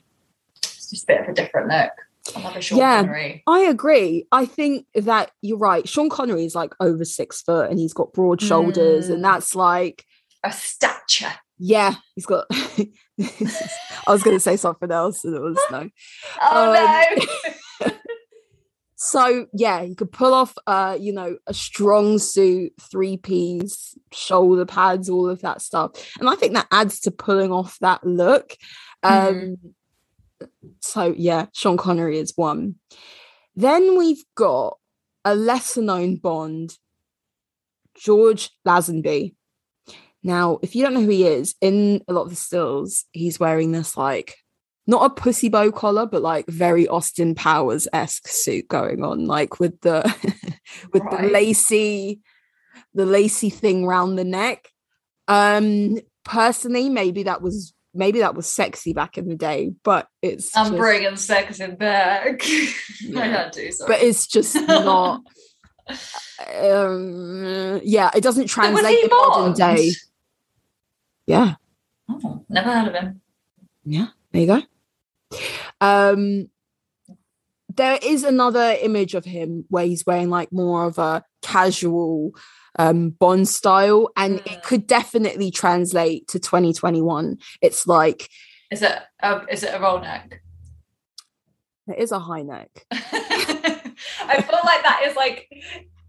[0.85, 1.91] it's just a bit of a different look
[2.35, 3.01] i Sean Yeah.
[3.01, 3.43] Connery.
[3.45, 4.25] I agree.
[4.31, 5.87] I think that you're right.
[5.87, 9.13] Sean Connery is like over six foot and he's got broad shoulders, Mm.
[9.13, 10.03] and that's like
[10.43, 12.45] a stature Yeah, he's got.
[12.51, 15.87] I was going to say something else, and it was no.
[16.41, 17.25] oh Um,
[17.87, 17.91] no
[18.97, 24.65] So yeah, you could pull off, uh, you know, a strong suit, three piece, shoulder
[24.65, 28.55] pads, all of that stuff, and I think that adds to pulling off that look.
[29.03, 29.57] Um,
[30.79, 32.75] So yeah, Sean Connery is one.
[33.55, 34.77] Then we've got
[35.23, 36.77] a lesser known Bond,
[37.95, 39.35] George Lazenby.
[40.23, 43.39] Now, if you don't know who he is, in a lot of the stills, he's
[43.39, 44.35] wearing this like
[44.87, 49.59] not a pussy bow collar, but like very Austin Powers esque suit going on, like
[49.59, 50.03] with the
[50.93, 52.21] with the lacy,
[52.93, 54.67] the lacy thing round the neck.
[55.27, 60.55] Um, personally, maybe that was maybe that was sexy back in the day, but it's
[60.55, 62.41] I'm just- bringing sex in back.
[62.45, 63.23] I Yeah.
[63.25, 63.87] had to, sorry.
[63.93, 65.21] but it's just not.
[66.61, 69.91] um, yeah, it doesn't translate he in modern day.
[71.27, 71.55] Yeah,
[72.09, 73.21] Oh, never heard of him.
[73.83, 75.37] Yeah, there you go.
[75.81, 76.49] Um,
[77.73, 82.31] there is another image of him where he's wearing like more of a casual
[82.77, 84.51] um Bond style, and Mm.
[84.53, 87.37] it could definitely translate to 2021.
[87.61, 88.29] It's like
[88.71, 88.97] Is it?
[89.21, 90.41] Uh, is it a roll neck?
[91.87, 95.47] it is a high neck, I feel like that is like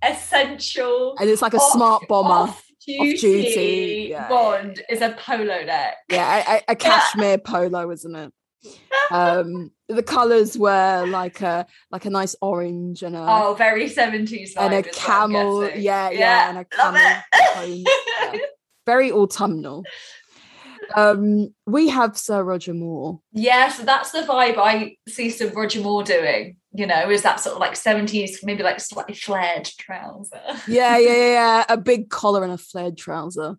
[0.02, 1.14] essential.
[1.20, 2.30] and it's like a off- smart bomber.
[2.50, 5.96] off duty, duty, yeah, Bond is a polo neck.
[6.10, 8.32] Yeah, a, a, a cashmere polo, isn't it?
[9.10, 14.52] Um, the colors were like a like a nice orange and a Oh, very 70s.
[14.56, 15.82] and a vibe is what I'm camel, guessing.
[15.82, 17.22] yeah, yeah, and a camel
[17.76, 18.38] yeah.
[18.86, 19.84] very autumnal.
[20.94, 23.20] Um, we have Sir Roger Moore.
[23.32, 26.56] Yeah, so that's the vibe I see sir Roger Moore doing.
[26.72, 30.40] You know, is that sort of like 70s, maybe like slightly flared trouser.
[30.68, 33.56] Yeah, yeah, yeah, yeah, a big collar and a flared trouser.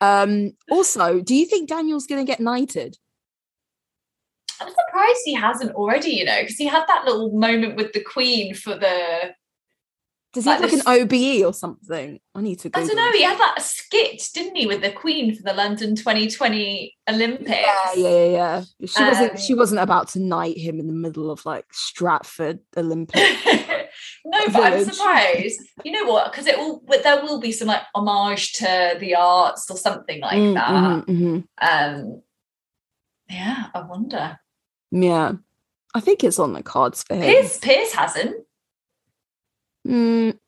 [0.00, 2.96] Um, also, do you think Daniel's going to get knighted?
[4.60, 8.02] I'm surprised he hasn't already, you know, because he had that little moment with the
[8.02, 9.34] Queen for the.
[10.32, 12.20] Does he have Like like an OBE or something?
[12.36, 12.70] I need to.
[12.72, 13.10] I don't know.
[13.12, 17.50] He had that skit, didn't he, with the Queen for the London 2020 Olympics?
[17.50, 18.24] Yeah, yeah, yeah,
[18.80, 18.86] yeah.
[18.86, 19.30] She wasn't.
[19.32, 23.16] Um, She wasn't about to knight him in the middle of like Stratford Olympic.
[24.24, 25.60] no, but I'm surprised.
[25.82, 26.30] You know what?
[26.30, 26.84] Because it will.
[26.86, 30.70] There will be some like homage to the arts or something like Mm, that.
[30.70, 31.44] mhm, mhm.
[31.60, 32.22] Um,
[33.28, 34.38] yeah, I wonder.
[34.90, 35.32] Yeah,
[35.94, 37.22] I think it's on the cards for him.
[37.22, 38.36] Pierce Pierce hasn't.
[39.86, 40.38] Mm,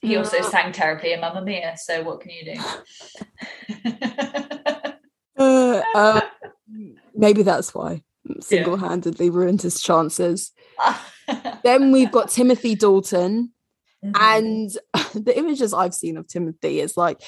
[0.00, 0.48] He also No.
[0.48, 1.76] sang terribly in Mamma Mia.
[1.76, 2.60] So what can you do?
[5.42, 6.20] uh, uh,
[7.14, 8.02] maybe that's why
[8.40, 10.52] single-handedly ruined his chances.
[11.64, 13.52] Then we've got Timothy Dalton,
[14.04, 14.12] Mhm.
[14.20, 14.70] and
[15.24, 17.20] the images I've seen of Timothy is like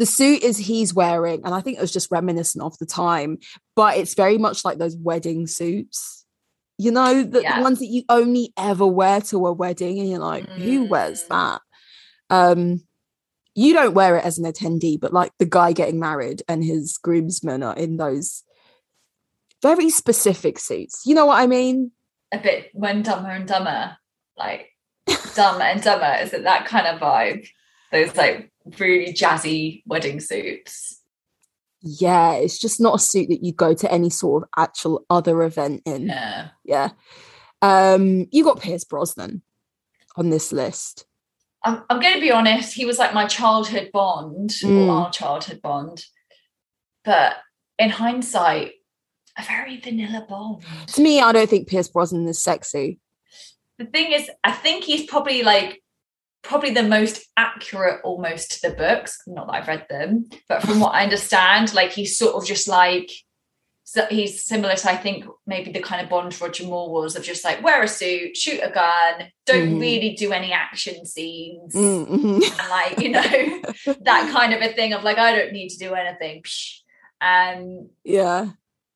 [0.00, 3.36] the suit is he's wearing, and I think it was just reminiscent of the time,
[3.76, 6.24] but it's very much like those wedding suits.
[6.78, 10.18] You know, the, the ones that you only ever wear to a wedding, and you're
[10.18, 11.28] like, who wears Mm.
[11.28, 11.60] that?
[12.30, 12.80] Um,
[13.54, 16.96] you don't wear it as an attendee, but like the guy getting married and his
[16.96, 18.42] groomsmen are in those
[19.60, 21.02] very specific suits.
[21.04, 21.92] You know what I mean?
[22.32, 23.98] a bit when Dumber and Dumber,
[24.38, 24.70] like
[25.34, 27.46] dumber and Dumber, is it that kind of vibe?
[27.92, 31.00] Those like really jazzy wedding suits.
[31.82, 35.42] Yeah, it's just not a suit that you go to any sort of actual other
[35.42, 36.08] event in.
[36.08, 36.48] Yeah.
[36.64, 36.90] Yeah.
[37.62, 39.42] Um, you got Pierce Brosnan
[40.16, 41.06] on this list.
[41.64, 44.88] I'm, I'm going to be honest, he was like my childhood bond, Mm.
[44.88, 46.04] or our childhood bond.
[47.04, 47.36] But
[47.78, 48.72] in hindsight,
[49.38, 50.64] a very vanilla bond.
[50.88, 52.98] To me, I don't think Pierce Brosnan is sexy.
[53.78, 55.82] The thing is, I think he's probably like
[56.42, 59.18] probably the most accurate almost to the books.
[59.26, 62.66] Not that I've read them, but from what I understand, like he's sort of just
[62.68, 63.10] like
[63.84, 67.24] so he's similar to I think maybe the kind of Bond Roger Moore was of
[67.24, 69.80] just like wear a suit, shoot a gun, don't Mhm.
[69.80, 71.74] really do any action scenes.
[71.74, 72.34] Mm, mhm.
[72.60, 73.20] And like, you know,
[74.02, 76.44] that kind of a thing of like, I don't need to do anything.
[77.20, 78.50] And Yeah.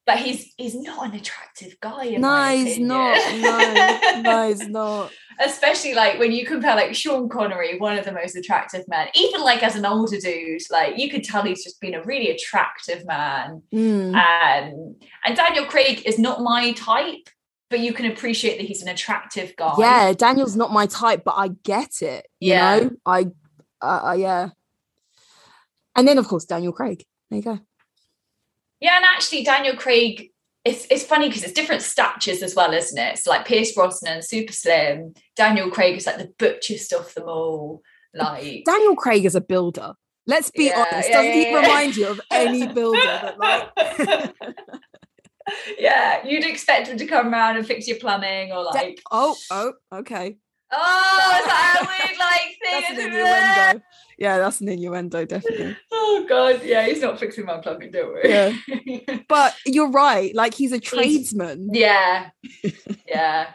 [0.06, 2.04] but he's he's not an attractive guy.
[2.04, 3.16] In No, he's not.
[3.40, 5.10] No, no, he's not.
[5.40, 9.40] Especially like when you compare like Sean Connery, one of the most attractive men, even
[9.40, 13.06] like as an older dude, like you could tell he's just been a really attractive
[13.06, 13.62] man.
[13.72, 14.14] Mm.
[14.14, 17.28] Um, and Daniel Craig is not my type,
[17.70, 19.74] but you can appreciate that he's an attractive guy.
[19.78, 22.26] Yeah, Daniel's not my type, but I get it.
[22.38, 22.78] You Yeah.
[22.78, 23.26] know, I,
[23.80, 24.50] uh, uh, yeah.
[25.96, 27.04] And then, of course, Daniel Craig.
[27.30, 27.58] There you go.
[28.80, 30.30] Yeah, and actually, Daniel Craig,
[30.64, 33.14] it's it's funny because it's different statures as well, isn't it?
[33.14, 35.14] It's like Pierce Brosnan, super slim.
[35.36, 37.82] Daniel Craig is like the butchest of them all.
[38.14, 39.92] Like, Daniel Craig is a builder.
[40.26, 41.08] Let's be Yeah, honest.
[41.10, 41.60] yeah, Doesn't he yeah, yeah.
[41.60, 44.34] remind you of any builder that like
[45.78, 49.36] yeah, you'd expect him to come around and fix your plumbing or Da- like, oh,
[49.50, 50.38] oh, okay.
[50.72, 53.06] oh, is that weird like That's an thing?
[53.08, 53.82] innuendo.
[54.16, 55.76] Yeah, that's an innuendo, definitely.
[55.90, 58.30] Oh god, yeah, he's not fixing my plumbing, don't worry.
[58.30, 59.18] Yeah.
[59.28, 60.32] But you're right.
[60.36, 61.70] Like he's a tradesman.
[61.72, 62.30] Yeah,
[63.08, 63.48] yeah.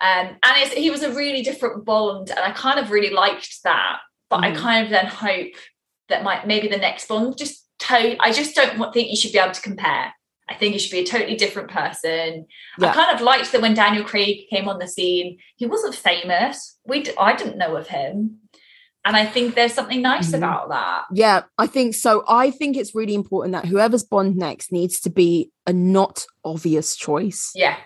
[0.00, 3.62] Um, and it's, he was a really different Bond, and I kind of really liked
[3.64, 3.98] that.
[4.30, 4.56] But I Mhm.
[4.56, 5.52] kind of then hope
[6.08, 9.38] that might maybe the next Bond just I just don't want, think you should be
[9.38, 10.14] able to compare.
[10.48, 12.46] I think you should be a totally different person.
[12.78, 12.90] Yeah.
[12.90, 16.78] I kind of liked that when Daniel Craig came on the scene, he wasn't famous.
[16.86, 18.38] We d- I didn't know of him.
[19.04, 20.38] And I think there's something nice Mhm.
[20.38, 21.04] about that.
[21.12, 22.24] Yeah, I think so.
[22.28, 26.96] I think it's really important that whoever's Bond next needs to be a not obvious
[26.96, 27.50] choice.
[27.54, 27.76] Yeah.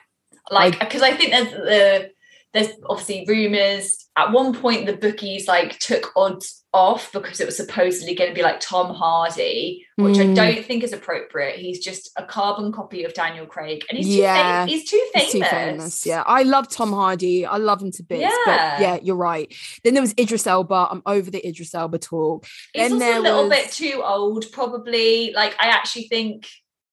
[0.51, 2.11] Like because I think there's the
[2.53, 4.09] there's obviously rumors.
[4.17, 8.35] At one point the bookies like took odds off because it was supposedly going to
[8.35, 10.37] be like Tom Hardy, which I Mm.
[10.37, 11.59] don't think is appropriate.
[11.59, 14.35] He's just a carbon copy of Daniel Craig and he's too Yeah.
[14.37, 15.33] fam- he's too famous.
[15.33, 16.07] He's too famous.
[16.07, 17.45] Yeah, I love Tom Hardy.
[17.47, 18.23] I love him to bits.
[18.23, 18.37] Yeah.
[18.47, 19.53] But yeah, you're right.
[19.83, 20.89] Then there was Idris Elba.
[20.91, 22.47] I'm over the Idris Elba talk.
[22.73, 25.33] He's Then also a little was- bit too old, probably.
[25.33, 26.47] Like I actually think,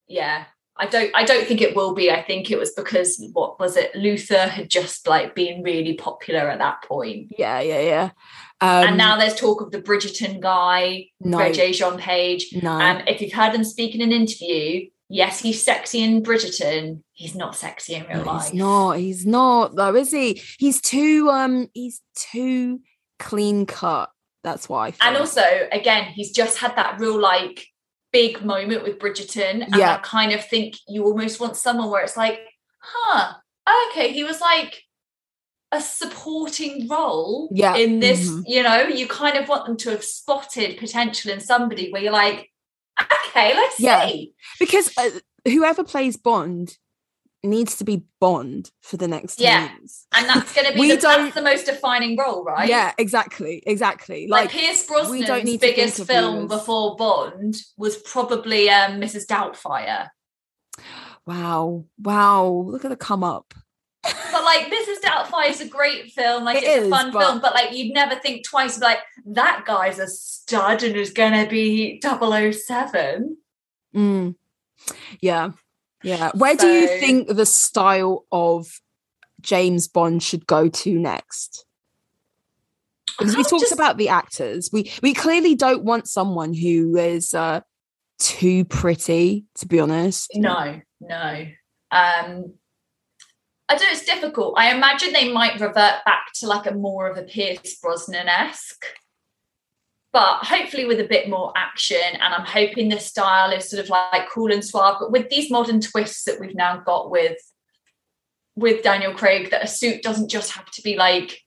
[0.08, 0.44] yeah,
[0.78, 1.10] I don't.
[1.14, 2.10] I don't think it will be.
[2.10, 3.94] I think it was because what was it?
[3.94, 8.10] Luther had just like been really popular at that point, Yeah, yeah, yeah.
[8.60, 12.48] Um, and now there's talk of the Bridgerton guy, no, Regé Jean Page.
[12.60, 12.72] no.
[12.72, 17.02] Um, if you've heard him speak in an interview, yes, he's sexy in Bridgerton.
[17.12, 18.44] He's not sexy in real No, life.
[18.46, 18.92] he's not.
[18.98, 20.42] He's not though, is he?
[20.58, 21.68] He's too um.
[21.72, 22.80] He's too
[23.20, 24.10] clean cut.
[24.44, 24.92] That's why.
[25.00, 25.42] And also,
[25.72, 27.66] again, he's just had that real like
[28.12, 29.62] big moment with Bridgerton.
[29.64, 29.94] And Yeah.
[29.96, 32.40] I kind of think you almost want someone where it's like,
[32.80, 33.34] huh,
[33.90, 34.82] okay, he was like
[35.72, 37.76] a supporting role Yeah.
[37.76, 38.42] in this, Mhm.
[38.46, 42.12] you know, you kind of want them to have spotted potential in somebody where you're
[42.12, 42.50] like,
[43.28, 44.06] okay, let's Yeah.
[44.08, 44.32] see.
[44.58, 45.10] because uh,
[45.44, 46.78] whoever plays Bond
[47.44, 49.72] needs to be Bond for the next 10 Yeah.
[49.78, 50.06] years.
[50.14, 52.68] And that's going to be We the, don't- that's the most defining role, right?
[52.68, 54.26] Yeah, exactly, exactly.
[54.26, 59.26] Like, Like, Pierce Brosnan's biggest film before Bond was probably um, Mrs.
[59.26, 60.08] Doubtfire.
[61.26, 63.54] wow, wow, look at the come up.
[64.02, 65.00] But like Mrs.
[65.04, 67.72] Doubtfire is a great film, like It it's is, a fun but- film, but like
[67.76, 73.36] you'd never think twice like that guy's a stud and is gonna be 007.
[73.94, 74.34] Mm.
[75.20, 75.50] Yeah,
[76.02, 76.30] yeah.
[76.34, 78.66] Where do you think the style of
[79.40, 81.64] James Bond should go to next?
[83.18, 84.70] Because we talked just- about the actors.
[84.72, 87.62] We we clearly don't want someone who is uh,
[88.18, 90.30] too pretty, to be honest.
[90.34, 91.46] No, no.
[91.90, 92.54] Um
[93.70, 94.54] I don't it's difficult.
[94.56, 98.84] I imagine they might revert back to like a more of a Pierce Brosnan-esque.
[100.12, 103.90] But hopefully with a bit more action, and I'm hoping the style is sort of
[103.90, 104.96] like cool and suave.
[105.00, 107.36] But with these modern twists that we've now got with
[108.56, 111.40] with Daniel Craig, that a suit doesn't just have to be like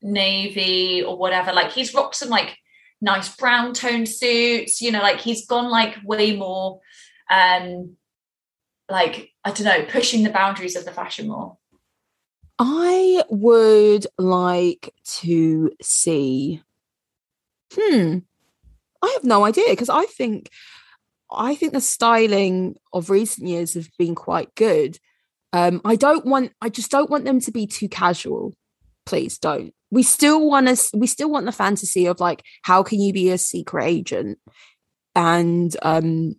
[0.00, 1.52] navy or whatever.
[1.52, 2.56] Like he's rocked some like
[3.00, 6.80] nice brown tone suits, you know, like he's gone like way more
[7.30, 7.96] um
[8.88, 11.56] like I don't know, pushing the boundaries of the fashion more.
[12.58, 16.62] I would like to see.
[17.76, 18.18] Hmm.
[19.02, 20.50] I have no idea because I think
[21.30, 24.98] I think the styling of recent years have been quite good.
[25.52, 28.54] Um, I don't want I just don't want them to be too casual.
[29.06, 29.74] Please don't.
[29.90, 33.30] We still want us we still want the fantasy of like how can you be
[33.30, 34.38] a secret agent
[35.14, 36.36] and um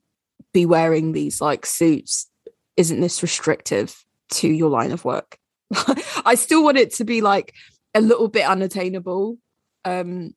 [0.53, 2.29] be wearing these like suits?
[2.77, 5.37] Isn't this restrictive to your line of work?
[6.25, 7.53] I still want it to be like
[7.93, 9.37] a little bit unattainable.
[9.83, 10.33] Um,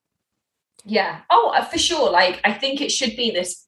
[0.89, 1.21] Yeah.
[1.31, 2.11] Oh, uh, for sure.
[2.11, 3.67] Like I think it should be this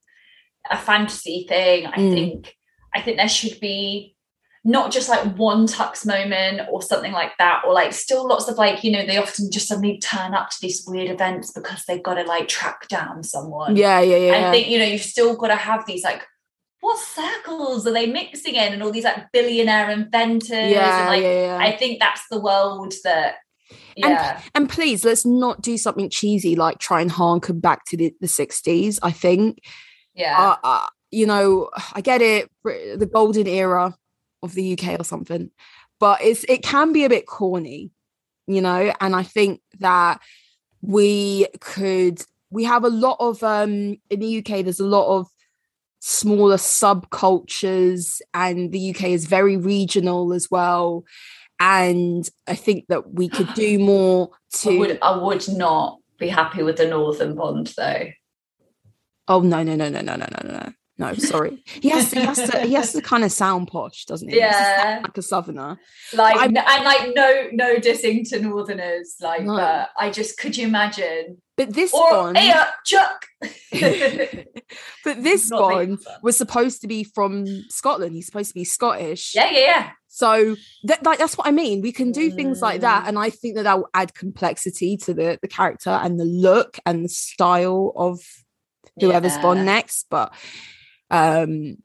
[0.70, 1.86] a fantasy thing.
[1.86, 2.12] I Mm.
[2.14, 2.56] think
[2.94, 4.16] I think there should be
[4.62, 8.58] not just like one tux moment or something like that, or like still lots of
[8.58, 12.02] like, you know, they often just suddenly turn up to these weird events because they've
[12.02, 13.76] got to like track down someone.
[13.76, 14.48] yeah, yeah, yeah.
[14.48, 16.22] I think, you know, you've still got to have these like
[16.80, 21.22] what circles are they mixing in and all these like billionaire inventors yeah, and like
[21.22, 21.58] yeah, yeah.
[21.58, 23.36] I think that's the world that
[23.96, 24.40] yeah.
[24.54, 28.26] and please let's not do something cheesy like try and harken back to the, the
[28.26, 28.98] 60s.
[29.02, 29.64] I think,
[30.14, 30.38] yeah.
[30.38, 33.96] Uh, uh, you know, I get it the golden era
[34.42, 35.50] of the UK or something,
[35.98, 37.90] but it's it can be a bit corny,
[38.46, 40.20] you know, and I think that
[40.82, 45.28] we could we have a lot of um in the UK there's a lot of
[46.00, 51.04] smaller subcultures and the UK is very regional as well
[51.60, 56.28] and I think that we could do more I to would I would not be
[56.28, 58.06] happy with the Northern Bond though.
[59.28, 62.26] Oh no no no no no no no no no sorry he has to he
[62.26, 64.34] has to he has to kind of sound posh doesn't he?
[64.34, 65.00] He has to sound Yeah.
[65.04, 65.78] like a southerner
[66.14, 69.56] Like and like no no dissing to Northerners, like No.
[69.56, 71.40] but I just could you imagine?
[71.56, 73.26] but this Or Bond hey uh, Chuck.
[75.04, 79.34] but this Not Bond was supposed to be from Scotland he's supposed to be Scottish
[79.34, 79.90] Yeah, yeah, yeah.
[80.12, 83.08] So that, like that's what I mean we can do things like that Mm.
[83.08, 86.78] and I think that that will add complexity to the the character and the look
[86.84, 88.20] and the style of
[89.00, 89.42] whoever's Yeah.
[89.42, 90.06] Bond next.
[90.10, 90.34] But
[91.10, 91.76] um,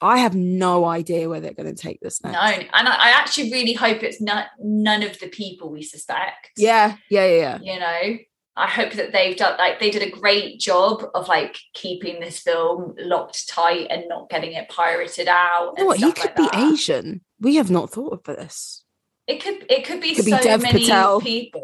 [0.00, 2.34] I have no idea where they're going to take this next.
[2.34, 6.50] No, and I, I actually really hope it's not none of the people we suspect.
[6.56, 7.58] Yeah, yeah, yeah, yeah.
[7.62, 8.18] you know
[8.56, 12.38] i hope that they've done like they did a great job of like keeping this
[12.40, 15.98] film locked tight and not getting it pirated out You know what?
[15.98, 16.72] He could like be that.
[16.72, 17.20] Asian.
[17.40, 18.82] We have not thought of this.
[19.26, 21.20] it could it could be Could be so Dev many Patel.
[21.32, 21.62] people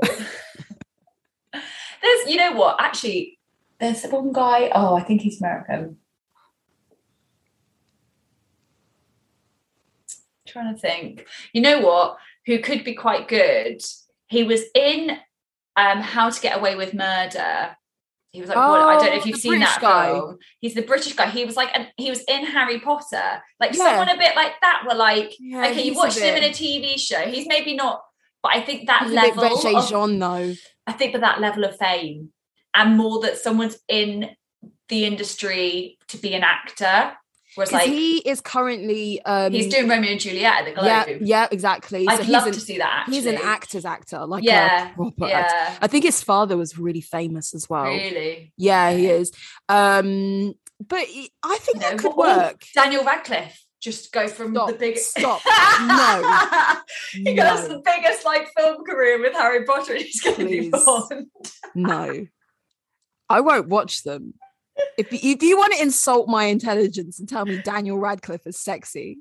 [1.53, 3.39] there's you know what actually
[3.79, 5.97] there's one guy oh i think he's american
[10.47, 12.17] trying to think you know what
[12.47, 13.81] who could be quite good
[14.27, 15.17] he was in
[15.77, 17.77] um how to get away with murder.
[18.31, 20.07] He was like what, i don't know if Oh, you've seen British that guy.
[20.13, 20.39] film.
[20.61, 21.29] He's the british guy.
[21.29, 23.43] He was like and he was in harry potter.
[23.61, 23.85] Like Yeah.
[23.99, 26.99] someone a bit like that were like Yeah, okay you watched him in a tv
[26.99, 27.21] show.
[27.21, 28.03] He's maybe not
[28.43, 30.55] but i think that He's a bit level of, Jean, though.
[30.87, 32.33] i think with that level of fame
[32.75, 34.31] and more that someone's in
[34.89, 37.13] the industry to be an actor
[37.55, 41.17] whereas like he is currently um he's doing romeo and juliet at the globe yeah,
[41.21, 42.07] yeah, exactly.
[42.09, 43.15] i'd so love he's to an, see that actually.
[43.17, 45.55] he's an actor's actor, like Yeah, proper actor.
[45.57, 47.85] yeah I think his father was really famous as well.
[47.85, 49.33] really Yeah, he is.
[49.69, 50.55] Um,
[50.87, 50.99] but
[51.43, 52.65] I think You that know, could what- work.
[52.75, 55.41] daniel radcliffe just go from Stop, the biggest stop.
[55.81, 56.81] No.
[57.13, 57.77] he has No.
[57.77, 61.31] the biggest like film career with harry potter and he's going to be born
[61.75, 62.27] No,
[63.29, 64.35] I won't watch them.
[64.99, 68.59] If you, if you want to insult my intelligence and tell me Daniel Radcliffe is
[68.59, 69.19] sexy,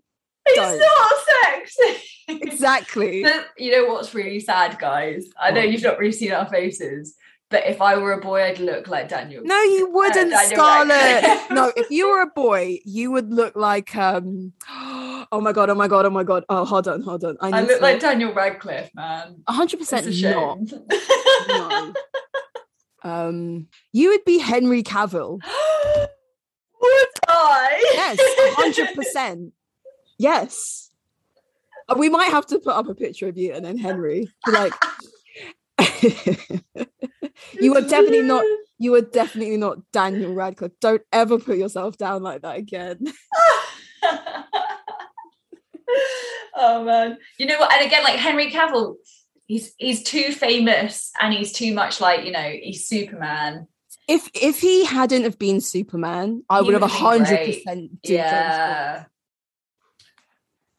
[0.47, 0.79] he's Don't.
[0.79, 1.11] not
[1.43, 3.25] sexy exactly.
[3.57, 5.25] You know what's really sad, guys?
[5.39, 7.15] I know you've not really seen our faces,
[7.49, 9.43] but if I were a boy, I'd look like Daniel.
[9.45, 11.51] No, you wouldn't, Daniel Scarlett.
[11.51, 14.53] No, if you were a boy, you would look like um.
[15.33, 15.69] Oh my god!
[15.69, 16.05] Oh my god!
[16.05, 16.43] Oh my god!
[16.49, 17.37] Oh, hold on, hold on.
[17.39, 19.41] I, I look to- like Daniel Radcliffe, man.
[19.45, 20.57] One hundred percent not.
[21.47, 21.93] No.
[23.03, 25.39] Um, you would be Henry Cavill.
[26.81, 27.91] Would I?
[27.93, 28.17] Yes,
[28.55, 29.53] hundred percent.
[30.17, 30.89] Yes.
[31.87, 34.29] Uh, We might have to put up a picture of you and then Henry.
[34.47, 34.73] Like,
[37.59, 38.43] you are definitely not.
[38.79, 40.79] You are definitely not Daniel Radcliffe.
[40.79, 42.97] Don't ever put yourself down like that again.
[46.55, 47.71] oh man, you know what?
[47.73, 48.95] And again, like Henry Cavill,
[49.51, 53.67] he's he's too famous and he's too much like you know he's Superman.
[54.07, 57.45] If if he hadn't have been Superman, I He would have would have been hundred
[57.45, 57.91] percent.
[58.03, 59.05] Yeah.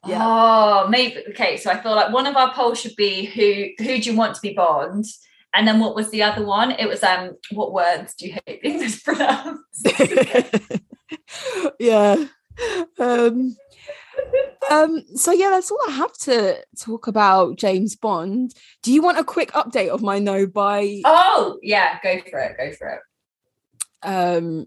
[0.07, 0.19] Yeah.
[0.21, 1.59] Oh, maybe okay.
[1.59, 4.35] So I feel like one of our polls should be who who do you want
[4.37, 5.05] to be Bond?
[5.55, 6.71] And then what was the other one?
[6.71, 9.87] It was um what words do you hate being mispronounced?
[11.79, 12.25] yeah.
[12.99, 13.57] Um,
[14.71, 18.55] um, so yeah, that's all I have to talk about James Bond.
[18.83, 21.03] Do you want a quick update of my no buy?
[21.05, 23.01] oh yeah, go for it, go for it.
[24.03, 24.67] Um,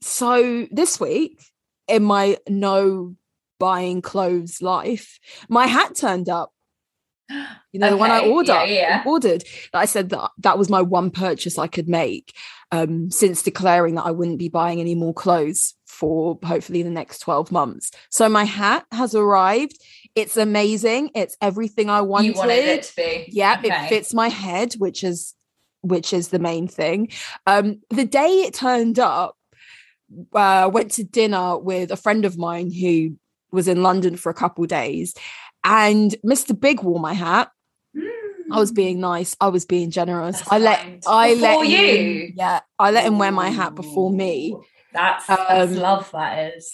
[0.00, 1.42] so this week
[1.88, 3.16] in my no
[3.58, 6.52] buying clothes life, my hat turned up.
[7.72, 9.02] You know, the one I Okay, yeah, ordered, yeah.
[9.06, 9.44] ordered.
[9.72, 12.34] I said that that was my one purchase I could make
[12.70, 17.20] um, since declaring that I wouldn't be buying any more clothes for hopefully the next
[17.20, 17.90] 12 months.
[18.10, 19.76] So my hat has arrived.
[20.14, 21.10] It's amazing.
[21.14, 22.28] It's everything I wanted.
[22.28, 23.28] You wanted it to be.
[23.28, 23.68] Yeah, Okay.
[23.86, 25.34] it fits my head, which is
[25.82, 27.08] which is the main thing.
[27.46, 29.36] Um, the day it turned up,
[30.34, 33.16] uh, I went to dinner with a friend of mine who
[33.50, 35.14] was in London for a couple days,
[35.64, 36.58] and Mr.
[36.58, 37.50] Big wore my hat.
[38.50, 39.34] I was being nice.
[39.40, 40.38] I was being generous.
[40.38, 41.02] That's I let kind.
[41.06, 41.78] I Before let you?
[42.26, 44.54] him, yeah, I let him wear my hat before me.
[44.92, 46.10] That's, that's Um, love.
[46.12, 46.70] That is.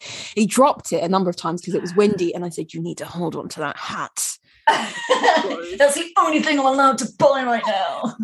[0.34, 2.80] he dropped it a number of times because it was windy, and I said, "You
[2.80, 4.26] need to hold on to that hat."
[4.68, 8.16] That's the only thing I'm allowed to buy right now.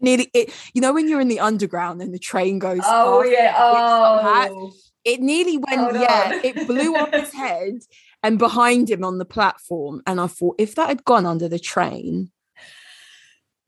[0.00, 2.80] Nearly, it, you know, when you're in the underground and the train goes.
[2.84, 3.52] oh yeah.
[3.52, 4.72] top hat, Oh.
[5.04, 6.40] it nearly went Hold yeah on.
[6.44, 7.78] it blew off his head
[8.24, 11.58] and behind him on the platform and i thought if that had gone under the
[11.60, 12.32] train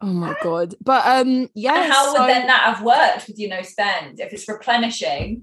[0.00, 3.38] oh my god but um yeah And how so- would then that have worked with
[3.38, 5.42] you know spend if it's replenishing?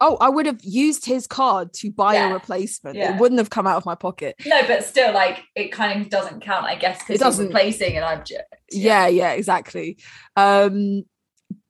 [0.00, 2.30] oh i would have used his card to buy Yeah.
[2.30, 3.14] a replacement Yeah.
[3.14, 6.08] it wouldn't have come out of my pocket No, but still, like it kind of
[6.08, 7.44] doesn't count, I guess, It because doesn't.
[7.46, 8.54] you're replacing an object.
[8.72, 9.98] yeah yeah exactly
[10.36, 11.02] um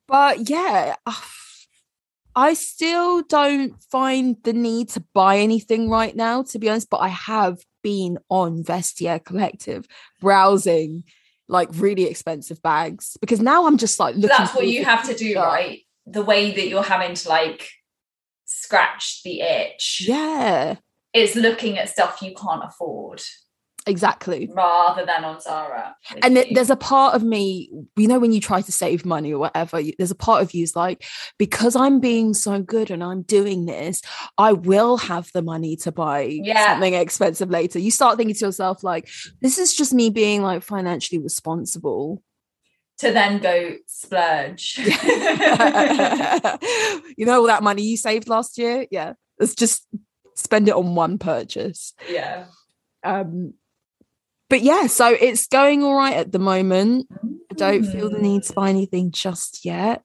[0.07, 1.13] but yeah uh,
[2.35, 6.97] i still don't find the need to buy anything right now to be honest but
[6.97, 9.85] i have been on vestiaire collective
[10.19, 11.03] browsing
[11.47, 15.05] like really expensive bags because now i'm just like So looking that's what you have
[15.07, 15.45] to do, stuff.
[15.53, 15.79] right?
[16.05, 17.69] The way that you're having to like
[18.45, 20.75] scratch the itch yeah
[21.13, 23.21] is looking at stuff you can't afford.
[23.87, 25.95] Exactly rather than on Zara.
[26.23, 29.33] and th- there's a part of me you know when you try to save money
[29.33, 31.03] or whatever you- there's a part of you is like
[31.39, 34.01] because i'm being so good and i'm doing this
[34.37, 36.73] i will have the money to buy Yeah.
[36.73, 39.09] something expensive later you start thinking to yourself like
[39.41, 42.21] this is just me being like financially responsible
[42.99, 44.77] to then go splurge.
[47.17, 49.87] you know all that money you saved last year yeah let's just
[50.35, 52.45] spend it on one purchase yeah.
[53.03, 53.53] um
[54.51, 57.07] but yeah so it's going all right at the moment
[57.51, 58.69] I don't feel the need to buy mm.
[58.69, 60.03] anything just yet.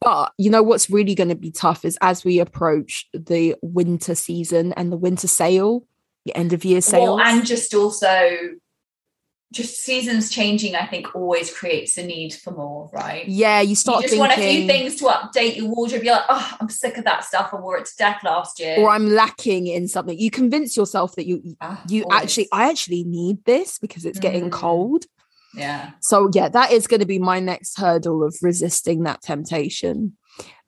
[0.00, 4.14] But you know what's really going to be tough is as we approach the winter
[4.14, 5.86] season and the winter sale,
[6.24, 7.16] the end of year sale.
[7.16, 8.28] Well, and just also,
[9.52, 13.26] just seasons changing, I think always creates a need for more, right?
[13.26, 16.04] yeah, you You start just thinking, want a few things to update your wardrobe.
[16.04, 17.50] You're like, oh, I'm sick of that stuff.
[17.52, 18.74] I wore it to death last year.
[18.78, 20.18] or I'm lacking in something.
[20.18, 22.22] You convince yourself that you Ah, you always.
[22.22, 24.52] actually I actually need this because it's getting Mm.
[24.52, 25.04] cold.
[25.54, 25.92] yeah.
[26.00, 30.16] So yeah, that is going to be my next hurdle of resisting that temptation.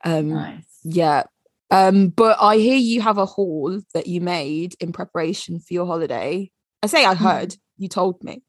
[0.05, 0.65] Um Nice.
[0.85, 1.25] Yeah.
[1.73, 5.87] Um, but I hear you have a haul that you made in preparation for your
[5.87, 6.51] holiday.
[6.83, 8.43] I say I heard, you told me.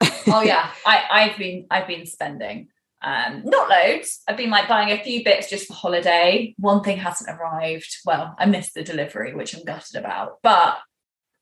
[0.28, 2.68] oh yeah, I, I've been I've been spending.
[3.02, 4.20] Um, not loads.
[4.28, 6.54] I've been like buying a few bits just for holiday.
[6.58, 7.96] One thing hasn't arrived.
[8.04, 10.38] Well, I missed the delivery, which I'm gutted about.
[10.42, 10.76] But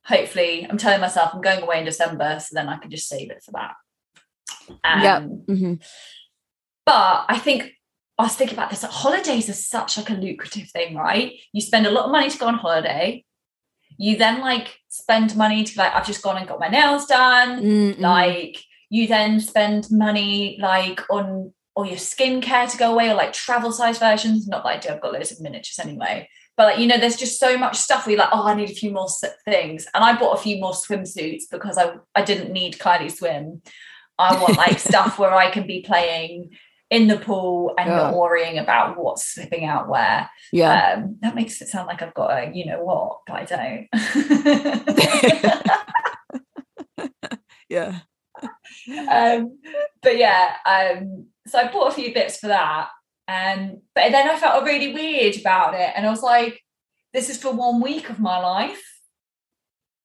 [0.04, 3.30] hopefully, I'm telling myself I'm going away in December, so then I can just save
[3.30, 3.74] it for that.
[4.84, 5.22] Um, Yep.
[5.48, 5.82] Mhm.
[6.86, 7.72] But I think
[8.18, 8.82] I was thinking about this.
[8.82, 11.32] Like, holidays are such like a lucrative thing, right?
[11.52, 13.24] You spend a lot of money to go on holiday.
[13.96, 17.62] You then like spend money to like I've just gone and got my nails done.
[17.62, 18.00] Mm, mm.
[18.00, 18.58] like
[18.90, 23.72] you then spend money like on or your skincare to go away or like travel
[23.72, 24.46] size versions.
[24.46, 26.28] Not that i do i've got loads of miniatures anyway.
[26.56, 28.70] But like you know there's just so much stuff where you're like oh i need
[28.70, 29.08] a few more
[29.44, 29.86] things.
[29.94, 33.62] And i bought a few more swimsuits because i i didn't need kylie swim.
[34.18, 36.50] I want like stuff where i can be playing
[36.90, 40.94] in the pool and not worrying about what's slipping out where yeah.
[40.94, 43.88] um that makes it sound like i've got a you know what but i don't
[47.68, 48.00] yeah.
[49.10, 49.58] um,
[50.02, 52.88] but yeah, um, so I bought a few bits for that.
[53.26, 55.92] Um, but then I felt really weird about it.
[55.94, 56.62] And I was like,
[57.12, 58.82] this is for one week of my life.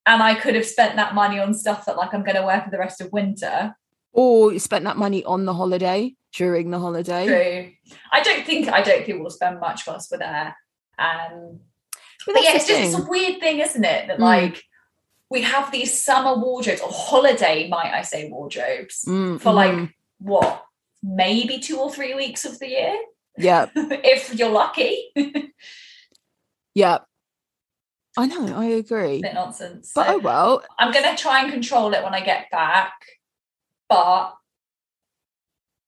[0.05, 2.61] And I could have spent that money on stuff that like I'm going to wear
[2.61, 3.75] for the rest of winter.
[4.11, 7.25] Or you spent that money on the holiday during the holiday.
[7.27, 7.97] True.
[8.11, 10.55] I don't think I don't think we'll spend much whilst we're there.
[10.99, 11.59] Um,
[12.25, 14.07] But but yeah, it's just it's a weird thing, isn't it?
[14.07, 14.21] That Mm.
[14.21, 14.63] like
[15.29, 19.93] we have these summer wardrobes or holiday, might I say, wardrobes Mm, for like mhm.
[20.19, 20.65] what
[21.01, 22.97] maybe two or three weeks of the year
[23.37, 25.11] yeah, if you're lucky
[26.75, 26.99] yeah.
[28.15, 29.21] I know, I agree.
[29.21, 32.49] bit nonsense But So oh well, i'm gonna try and control it when i get
[32.51, 32.93] back
[33.89, 34.35] but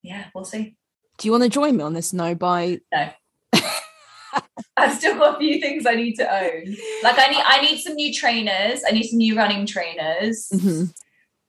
[0.05, 0.75] yeah we'll see
[1.17, 2.79] do you want to join me on this no buy?
[4.77, 7.79] i've still got a few things i need to own like i need i need
[7.79, 10.93] some new trainers i need some new running trainers Mhm.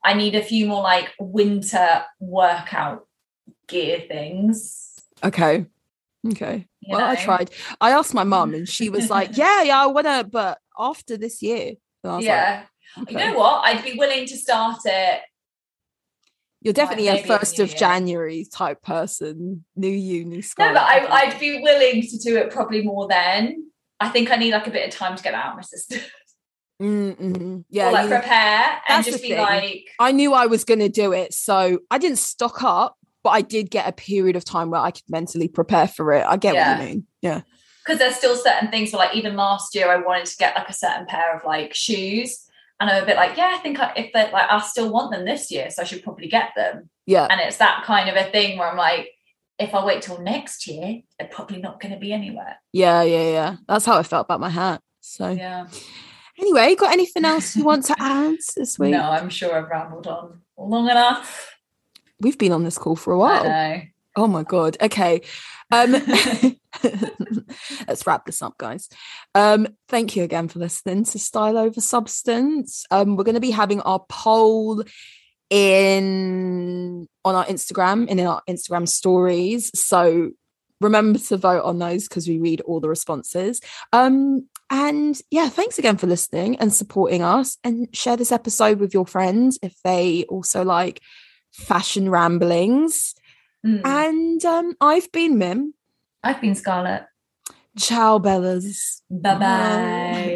[0.05, 3.07] i need a few more like winter workout
[3.69, 4.93] gear things
[5.25, 5.65] Okay.
[6.29, 6.67] Okay.
[6.81, 7.51] you well, I tried.
[7.81, 11.41] I asked my mum and she was like, Yeah, yeah, I wanna, but after this
[11.43, 11.73] year.
[12.05, 12.67] I was yeah
[12.99, 15.21] like, you know what i'd be willing to start it
[16.67, 17.79] You're definitely a in the first of year.
[17.79, 19.65] January type person.
[19.77, 20.67] New you, new school.
[20.67, 23.71] No, but I, I'd be willing to do it probably more then.
[24.01, 26.01] I think I need like a bit of time to get out of my system.
[26.83, 27.65] Mm, mhm.
[27.71, 29.39] Yeah, Yeah, or like you- prepare and just be thing.
[29.39, 31.33] like, I knew I was going to do it.
[31.33, 34.91] So I didn't stock up, but I did get a period of time where I
[34.91, 36.27] could mentally prepare for it.
[36.29, 36.77] I get Yeah.
[36.79, 37.07] what you mean.
[37.23, 37.41] Yeah.
[37.83, 38.91] because there's still certain things.
[38.91, 41.73] So like even last year, I wanted to get like a certain pair of like
[41.75, 42.46] shoes,
[42.81, 45.11] and I'm a bit like, yeah, I think I, if they like, I still want
[45.13, 46.91] them this year, so I should probably get them.
[47.07, 47.27] Yeah.
[47.31, 49.11] And it's that kind of a thing where I'm like,
[49.59, 52.57] if I wait till next year, they're probably not going to be anywhere.
[52.73, 53.03] Yeah.
[53.03, 53.31] Yeah.
[53.31, 53.57] Yeah.
[53.67, 54.83] That's how I felt about my hat.
[55.01, 55.69] So Yeah.
[56.39, 58.91] anyway, got anything else you want to add this week?
[58.91, 61.55] No, I'm sure I've rambled on long enough.
[62.21, 63.83] We've been on this call for a while.
[64.17, 64.77] Oh my god.
[64.83, 65.23] Okay.
[65.73, 65.95] Um
[67.89, 68.89] let's wrap this up, guys.
[69.35, 72.85] Um, thank you again for listening to Style Over Substance.
[72.91, 74.85] Um, we're gonna be having our poll
[75.51, 79.71] in on our Instagram and in our Instagram stories.
[79.79, 80.31] So
[80.81, 83.61] remember to vote on those because we read all the responses.
[83.93, 87.59] Um, and yeah, thanks again for listening and supporting us.
[87.63, 91.01] And share this episode with your friends if they also like
[91.53, 93.15] fashion ramblings.
[93.65, 93.83] Mm.
[93.85, 95.75] And um, I've been Mim.
[96.23, 97.07] I've been Scarlett.
[97.79, 99.03] Ciao, Bellas.
[99.11, 100.36] Bye bye.